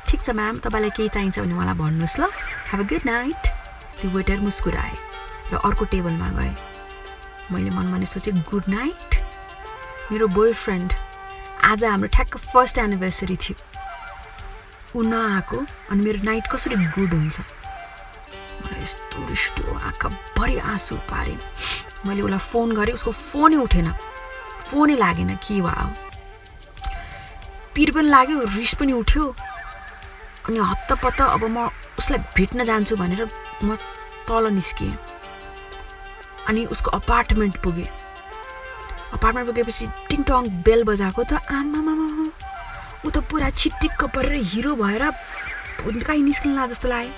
ठिक 0.08 0.20
छ 0.24 0.30
म्याम 0.34 0.56
तपाईँलाई 0.66 0.92
केही 0.98 1.10
चाहिन्छ 1.10 1.40
भने 1.40 1.54
मलाई 1.54 1.76
भन्नुहोस् 1.76 2.20
ल। 2.20 2.24
हेभ 2.72 2.80
अ 2.82 2.88
गुड 2.90 3.04
नाइट 3.06 3.44
त्यो 4.00 4.10
वेटर 4.16 4.40
मुस्कुराए 4.42 4.94
र 5.52 5.54
अर्को 5.62 5.86
टेबलमा 5.94 6.30
गए। 6.40 6.54
मैले 7.52 7.70
मनमा 7.78 7.98
नै 8.02 8.08
सोचेँ 8.10 8.34
गुड 8.50 8.66
नाइट। 8.70 9.10
मेरो 10.12 10.28
बोय 10.34 10.54
फ्रेन्ड 10.54 10.90
आज 11.66 11.84
हाम्रो 11.84 12.08
ठ्याक्क 12.14 12.38
फर्स्ट 12.38 12.78
एनिभर्सरी 12.78 13.36
थियो। 13.42 13.56
ऊ 14.96 15.02
नआएको 15.02 15.58
अनि 15.92 16.04
मेरो 16.06 16.20
नाइट 16.24 16.48
कसरी 16.52 16.76
गुड 16.76 17.14
हुन्छ? 17.14 17.40
मलाई 18.62 18.82
यस्तो 18.82 19.26
रिस्टो 19.30 19.74
आँखाभरि 19.74 20.58
आँसु 20.62 20.96
पारेँ 21.10 21.38
मैले 22.06 22.22
उसलाई 22.22 22.40
फोन 22.52 22.76
गरेँ 22.76 22.94
उसको 22.94 23.12
फोनै 23.12 23.58
उठेन। 23.66 23.92
फोनै 24.70 24.96
लागेन 24.96 25.34
के 25.42 25.62
भयो 25.62 25.90
पिर 27.74 27.92
पनि 27.98 28.10
लाग्यो 28.10 28.46
रिस 28.54 28.74
पनि 28.78 28.94
उठ्यो। 29.02 29.26
अनि 30.46 30.58
हत्तपत्त 30.70 31.22
अब 31.22 31.44
म 31.50 31.66
उसलाई 31.98 32.20
भेट्न 32.38 32.64
जान्छु 32.64 32.96
भनेर 32.96 33.26
म 33.66 33.76
तल 34.30 34.54
निस्किएँ 34.54 34.94
अनि 36.48 36.66
उसको 36.70 36.90
अपार्टमेन्ट 37.02 37.58
पुगेँ। 37.64 37.90
अपार्टमेन्ट 39.16 39.48
पुगेपछि 39.50 39.86
टिङटङ 40.10 40.42
बेल 40.66 40.84
बजाएको 40.90 41.24
त 41.24 41.34
आमामा 41.52 41.94
ऊ 43.06 43.10
त 43.10 43.18
पुरा 43.30 43.50
छिट्टिक्क 43.62 44.02
परेर 44.16 44.36
हिरो 44.52 44.76
भएर 44.76 45.04
कहीँ 45.86 46.24
निस्किन 46.24 46.58
जस्तो 46.68 46.88
लाग्यो। 46.90 47.14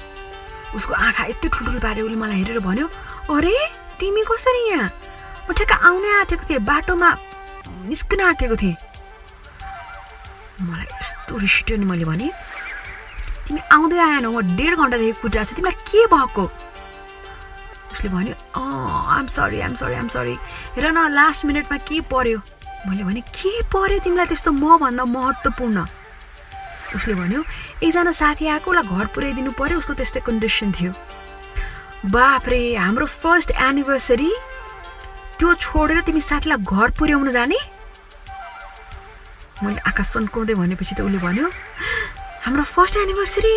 उसको 0.76 0.94
आँखा 0.94 1.24
यति 1.26 1.48
ठुल्ठुलो 1.48 1.80
पारेर 1.80 2.04
उसले 2.04 2.18
मलाई 2.20 2.38
हेरेर 2.44 2.60
भन्यो 2.60 2.88
अरे 3.32 3.56
तिमी 4.00 4.22
कसरी 4.28 4.64
यहाँ? 4.70 4.90
म 5.48 5.54
ठ्याक्क 5.56 5.72
आउनै 5.88 6.10
आँटेको 6.20 6.44
थिएँ 6.50 6.60
बाटोमा 6.68 7.10
निस्किन 7.88 8.20
आँटेको 8.22 8.56
थिएँ। 8.62 8.76
मलाई 10.68 10.88
यस्तो 10.92 11.38
रिस 11.40 11.56
उठ्यो 11.64 11.78
नि 11.78 11.86
मैले 11.88 12.06
भने 12.06 12.28
तिमी 13.48 13.60
आउँदै 13.72 14.00
आएनौ 14.00 14.32
म 14.36 14.44
डेढ 14.60 14.76
घन्टादेखि 14.76 15.22
कुदिरहेको 15.24 15.48
छु 15.48 15.56
तिमीलाई 15.56 15.78
के 15.88 16.00
भएको? 16.12 16.44
उसले 17.96 18.10
भन्यो 18.12 18.36
अँ 18.60 18.97
I'm 19.18 19.28
sorry 19.28 19.60
I'm 19.62 19.74
sorry 19.76 19.96
I'm 19.96 20.08
sorry 20.08 20.36
हेर 20.78 20.92
न 20.92 21.08
लास्ट 21.12 21.46
मिनटमा 21.46 21.78
के 21.90 22.02
पर्यो? 22.12 22.40
मैले 22.88 23.04
भने 23.04 23.22
के 23.22 23.62
पर्यो 23.74 24.00
तिमीलाई 24.00 24.26
त्यस्तो 24.26 24.52
मभन्दा 24.52 25.06
महत्त्वपूर्ण? 25.06 25.86
उसले 26.96 27.14
भन्यो 27.14 27.44
एकजना 27.84 28.12
साथी 28.12 28.48
आएको 28.48 28.72
उसलाई 28.72 28.98
घर 28.98 29.06
पुर्याइदिनु 29.16 29.52
पर्यो 29.58 29.78
उसको 29.78 29.94
त्यस्तै 29.94 30.20
कन्डिसन 30.28 30.72
थियो. 30.78 30.92
बाफ्रे 32.14 32.60
हाम्रो 32.76 33.06
फर्स्ट 33.06 33.52
एनिभर्सरी 33.52 34.32
त्यो 35.40 35.54
छोडेर 35.54 36.02
तिमी 36.06 36.22
साथीलाई 36.22 36.58
घर 36.62 36.92
पुर्याउन 37.00 37.30
जाने? 37.34 37.58
मैले 39.64 39.82
आकाश 39.90 40.08
सन्काउँदै 40.14 40.54
भनेपछि 40.54 40.96
त 40.96 41.02
उसले 41.02 41.18
भन्यो 41.18 41.50
हाम्रो 42.46 42.64
फर्स्ट 42.64 42.96
एनिभर्सरी 42.98 43.56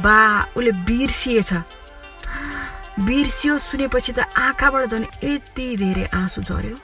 बा 0.00 0.16
उसले 0.56 0.72
बिर्सिएछ। 0.86 1.52
बिर्सियो 2.96 3.58
सुनेपछि 3.60 4.12
त 4.16 4.24
आँखाबाट 4.40 4.88
झन् 4.88 5.04
यति 5.24 5.66
धेरै 5.76 6.04
आँसु 6.16 6.40
झऱ्यो। 6.48 6.76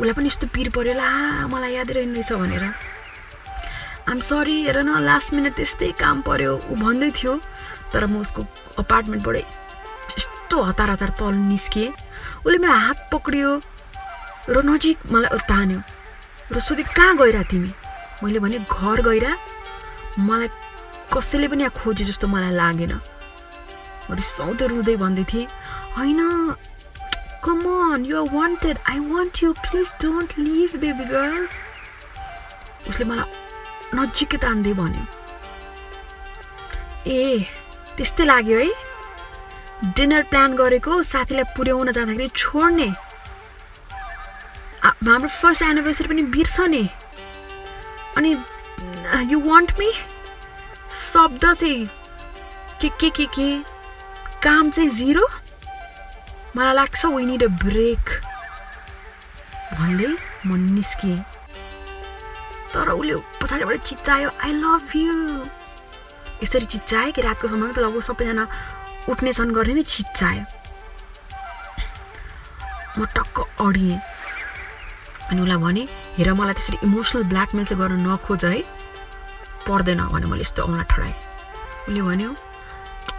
उसलाई 0.00 0.12
पनि 0.16 0.26
यस्तो 0.26 0.46
पिर 0.48 0.68
पऱ्यो 0.72 0.94
ला 0.96 1.08
मलाई 1.52 1.72
यादै 1.76 1.92
रहने 1.92 2.24
रहेछ 2.24 2.32
भनेर। 2.32 2.64
आम 4.08 4.18
सरी 4.24 4.56
हेर 4.64 4.78
न 4.88 5.04
लास्ट 5.04 5.34
मिनट 5.36 5.52
त्यस्तै 5.56 5.90
काम 6.00 6.24
पर्यो 6.24 6.52
ऊ 6.72 6.74
भन्दै 6.80 7.10
थियो। 7.12 7.32
तर 7.92 8.08
म 8.08 8.24
उसको 8.24 8.40
अपार्टमेन्टबाटै 8.80 9.44
यस्तो 10.16 10.56
हतार 10.64 10.90
हतार 10.96 11.10
तल 11.20 11.36
निस्किएँ 11.52 11.92
उसले 12.44 12.58
मेरो 12.64 12.72
हात 12.72 12.98
पक्रियो 13.12 13.50
र 14.48 14.56
नजिक 14.64 15.12
मलाई 15.12 15.44
तान्यो। 15.44 15.80
र 16.52 16.60
सोधेँ 16.60 16.88
कहाँ 16.88 17.16
गइरह 17.20 17.42
तिमी? 17.52 17.70
मैले 18.24 18.38
भने 18.40 18.58
घर 18.64 18.98
गइरह 19.08 19.32
मलाई 20.24 20.48
कसैले 21.12 21.48
पनि 21.52 21.62
यहाँ 21.68 21.76
खोज्यो 21.76 22.06
जस्तो 22.08 22.26
मलाई 22.32 22.52
लागेन। 22.56 22.92
रिसाउँदै 24.10 24.66
रुँदै 24.66 24.96
भन्दै 25.02 25.24
थिएँ 25.32 25.46
होइन 25.96 26.20
come 27.44 27.60
on 27.92 28.04
you 28.06 28.14
are 28.20 28.28
wanted 28.34 28.78
I 28.90 28.98
want 29.12 29.42
you 29.42 29.52
please 29.64 29.88
don't 30.02 30.38
leave 30.38 30.76
baby 30.84 31.04
girl 31.12 31.46
उसले 32.88 33.04
मलाई 33.10 33.28
नजिकै 33.94 34.38
तान्दै 34.44 34.72
भन्यो। 34.80 35.04
ए 37.06 37.46
त्यस्तै 37.96 38.24
लाग्यो 38.24 38.58
है। 38.58 38.70
डिनर 39.96 40.22
प्लान 40.30 40.56
गरेको 40.56 41.02
साथीलाई 41.02 41.44
पुर्याउन 41.56 41.92
जाँदाखेरि 41.92 42.28
छोड्ने। 42.36 42.88
हाम्रो 44.84 45.28
फर्स्ट 45.28 45.62
एनिभर्सरी 45.62 46.08
पनि 46.08 46.22
बिर्सने 46.34 46.82
अनि 48.16 48.30
यु 49.32 49.38
वान्ट 49.40 49.70
मी 49.78 49.90
शब्द 51.02 51.44
चाहिँ 51.52 51.86
के 52.80 52.88
के 53.00 53.10
के 53.16 53.26
के? 53.36 53.48
काम 54.44 54.70
चाहिँ 54.70 54.90
जिरो 54.90 55.26
मलाई 56.56 56.74
लाग्छ 56.74 57.04
वी 57.06 57.24
निड 57.24 57.42
अ 57.42 57.48
ब्रेक 57.64 58.04
भन्दै 59.78 60.10
म 60.46 60.56
निस्किएँ 60.76 61.18
तर 62.72 62.88
उसले 62.92 63.14
पछाडिबाट 63.40 63.76
चिच्चायो 63.88 64.28
आई 64.44 64.52
लभ 64.60 64.90
यु 64.96 65.14
यसरी 66.42 66.66
चिच्चायो 66.76 67.12
कि 67.16 67.20
रातको 67.24 67.48
समयमा 67.48 67.72
त 67.72 67.78
लगभग 67.78 68.02
सबैजना 68.04 68.44
उठ्ने 69.08 69.32
छन् 69.32 69.54
गर्ने 69.56 69.74
नै 69.80 69.82
चिच्चायो 69.82 70.44
म 73.00 73.04
टक्क 73.16 73.36
अडिएँ। 73.64 73.98
अनि 75.30 75.40
उसलाई 75.40 75.58
भने 75.64 75.82
हेर 76.20 76.28
मलाई 76.36 76.54
त्यसरी 76.54 76.76
इमोसनल 76.84 77.22
ब्ल्याकमेल 77.32 77.64
चाहिँ 77.64 77.80
गर्न 77.80 77.96
नखोज 78.06 78.44
है। 78.44 78.60
पर्दैन 79.66 80.00
भने 80.12 80.26
मैले 80.30 80.44
यस्तो 80.44 80.62
औँला 80.62 80.84
ठडाएँ। 80.92 81.16
उसले 81.88 82.02
भन्यो 82.02 82.30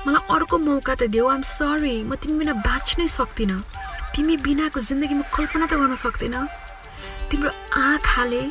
मलाई 0.05 0.21
अर्को 0.35 0.57
मौका 0.57 0.93
त 0.95 1.09
देऊ 1.09 1.27
आम 1.27 1.41
सरी 1.41 1.95
म 2.05 2.15
तिमी 2.21 2.37
बिना 2.39 2.53
बाँच्नै 2.61 3.07
सक्दिनँ। 3.09 3.59
तिमी 4.13 4.35
बिनाको 4.45 4.79
जिन्दगी 4.79 5.15
म 5.17 5.21
कल्पना 5.33 5.65
त 5.65 5.73
गर्न 5.81 5.95
सक्दिनँ। 5.97 6.45
तिम्रो 7.29 7.49
आँखाले 7.73 8.41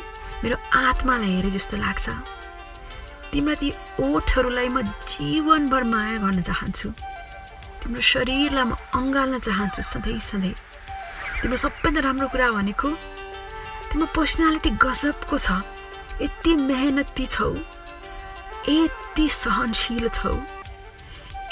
मेरो 0.43 0.55
आत्मालाई 0.75 1.31
हेरे 1.35 1.49
जस्तो 1.55 1.77
लाग्छ। 1.79 2.05
तिम्रा 3.31 3.55
ती 3.55 3.69
ओठहरूलाई 4.03 4.67
म 4.69 4.81
जीवनभर 4.83 5.83
माया 5.91 6.17
गर्न 6.23 6.41
चाहन्छु। 6.43 6.89
तिम्रो 7.81 8.01
शरीरलाई 8.01 8.65
म 8.65 8.75
अँगाल्न 8.99 9.39
चाहन्छु 9.39 9.81
सधैँ 9.81 10.19
सधैँ 10.19 10.55
तिम्रो 11.39 11.57
सबैभन्दा 11.57 12.01
राम्रो 12.03 12.27
कुरा 12.35 12.51
भनेको 12.51 12.89
तिम्रो 13.89 14.07
पर्सनालिटी 14.11 14.69
गजबको 14.83 15.37
छ। 15.37 15.63
यति 16.21 16.51
मेहनती 16.67 17.25
छौ। 17.31 17.49
यति 18.69 19.25
सहनशील 19.29 20.07
छौ। 20.09 20.31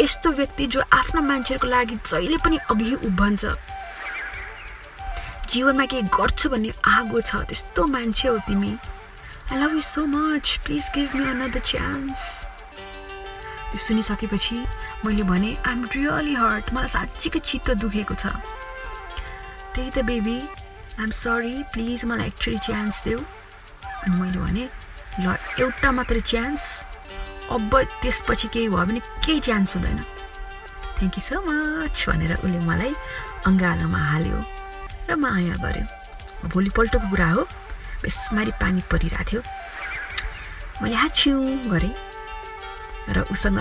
यस्तो 0.02 0.32
व्यक्ति 0.32 0.66
जो 0.68 0.82
आफ्ना 0.94 1.22
मान्छेहरूको 1.22 1.68
लागि 1.68 1.96
जहिले 2.06 2.38
पनि 2.44 2.58
अघि 2.72 2.94
उभन्छ। 3.08 3.46
जीवनमा 5.52 5.86
केही 5.86 6.04
गर्छु 6.10 6.50
भन्ने 6.50 6.72
आगो 6.88 7.22
छ 7.22 7.36
त्यस्तो 7.50 7.86
मान्छे 7.88 8.28
हो 8.28 8.38
तिमी। 8.48 8.72
I 9.52 9.60
love 9.60 9.74
you 9.74 9.82
so 9.82 10.06
much 10.06 10.60
please 10.66 10.90
give 10.96 11.16
me 11.16 11.24
another 11.30 11.60
chance 11.60 12.22
त्यो 13.70 13.80
सुनिसकेपछि 13.86 14.58
मैले 15.06 15.24
भने 15.30 15.52
आइएम 15.68 15.84
रियली 15.94 16.34
हर्ट 16.36 16.74
मलाई 16.74 16.90
साँच्चीकै 16.90 17.40
चित्त 17.40 17.72
दुखेको 17.82 18.16
छ। 18.16 18.26
त्यही 19.76 19.90
त 19.90 20.06
बेबी 20.10 20.38
आइएम 20.40 21.12
सरी 21.12 21.54
प्लिज 21.74 22.06
मलाई 22.06 22.28
एक्चुली 22.28 22.60
चान्स 22.66 23.04
देऊ। 23.04 23.18
अनि 23.18 24.20
मैले 24.20 24.40
भने 24.40 24.66
ल 25.22 25.36
एउटा 25.62 25.92
मात्रै 25.92 26.22
चान्स 26.22 26.62
अब 27.52 27.72
त्यसपछि 28.02 28.48
केही 28.54 28.68
भयो 28.70 28.86
भने 28.86 29.00
केही 29.26 29.40
चान्स 29.40 29.76
हुँदैन। 29.76 30.00
थ्याङ्क 30.98 31.16
यू 31.18 31.24
सो 31.24 31.42
मच 31.44 32.06
भनेर 32.10 32.34
उसले 32.40 32.60
मलाई 32.66 32.94
अङ्गालोमा 33.48 34.00
हाल्यो 34.12 34.40
र 35.10 35.16
माया 35.16 35.56
गर्यो। 35.64 35.86
भोलिपल्टको 36.50 37.10
कुरा 37.10 37.30
हो। 37.32 37.42
बेसमारी 38.04 38.52
पानी 38.62 38.82
परिरहेको 38.92 39.24
थियो। 39.32 39.42
मैले 40.82 40.96
हाछ्यु 40.96 41.36
गरेँ 41.72 41.94
र 43.16 43.26
उसँग 43.32 43.60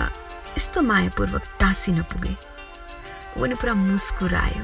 यस्तो 0.57 0.81
मायापूर्वक 0.81 1.43
टाँसिन 1.59 2.01
पुगेँ। 2.11 2.35
ऊ 3.37 3.41
पनि 3.41 3.55
पुरा 3.55 3.73
मुस्कुरायो। 3.73 4.63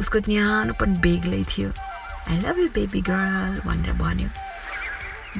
उसको 0.00 0.18
न्यानो 0.28 0.72
पनि 0.80 0.98
बेग्लै 1.00 1.42
थियो। 1.44 1.70
I 2.28 2.36
love 2.44 2.58
you 2.58 2.68
baby 2.76 3.00
girl 3.00 3.60
भनेर 3.64 3.92
भन्यो। 3.96 4.28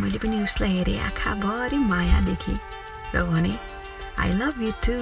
मैले 0.00 0.18
पनि 0.18 0.36
उसलाई 0.42 0.72
हेरेँ 0.76 0.98
आँखाभरि 1.08 1.78
माया 1.90 2.20
देखेँ। 2.28 2.58
र 3.14 3.16
भने 3.24 3.52
आई 4.20 4.30
लभ 4.40 4.56
यु 4.62 4.72
टु 4.84 4.96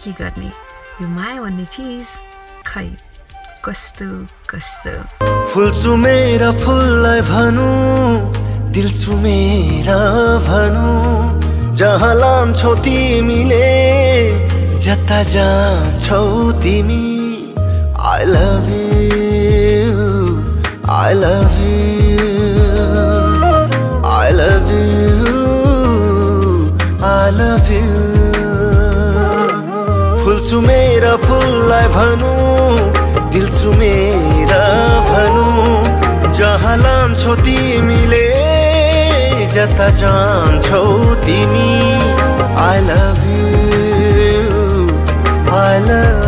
के 0.00 0.10
गर्ने? 0.20 0.50
यो 1.00 1.06
माया 1.08 1.40
भन्ने 1.42 1.64
चिज 1.64 2.06
खै? 2.68 2.88
कस्तो 3.64 4.08
कस्तो? 4.50 4.92
फुल 5.52 5.68
चुमेर 5.82 6.42
फुललाई 6.64 7.20
भनु 7.30 7.68
दिल 8.76 8.88
चुमेर 9.00 9.88
भनु 10.48 10.88
जहाँ 11.78 12.14
लान्छौ 12.14 12.74
तिमीले 12.84 13.68
जता 14.84 15.20
जान्छौ 15.32 16.22
तिमी। 16.62 17.06
I 18.10 18.24
love 18.34 18.68
you 19.14 19.96
I 21.00 21.12
love 21.14 21.54
you 21.62 21.67
I 27.28 27.34
love 27.36 27.66
you 27.70 27.80
फुल 30.20 30.38
चुमेर 30.50 31.04
फुललाई 31.24 31.88
भनु। 31.94 32.30
दिल 33.32 33.48
चुमेर 33.56 34.52
भनु। 35.08 35.44
जहाँ 36.38 36.76
लान्छौ 36.76 37.34
तिमीले 37.44 38.24
जता 39.54 39.88
जान्छौ 40.00 40.80
तिमी। 41.26 41.68
I 42.64 42.80
love 42.88 43.20
you 43.36 44.64
I 45.60 45.78
love 45.88 46.27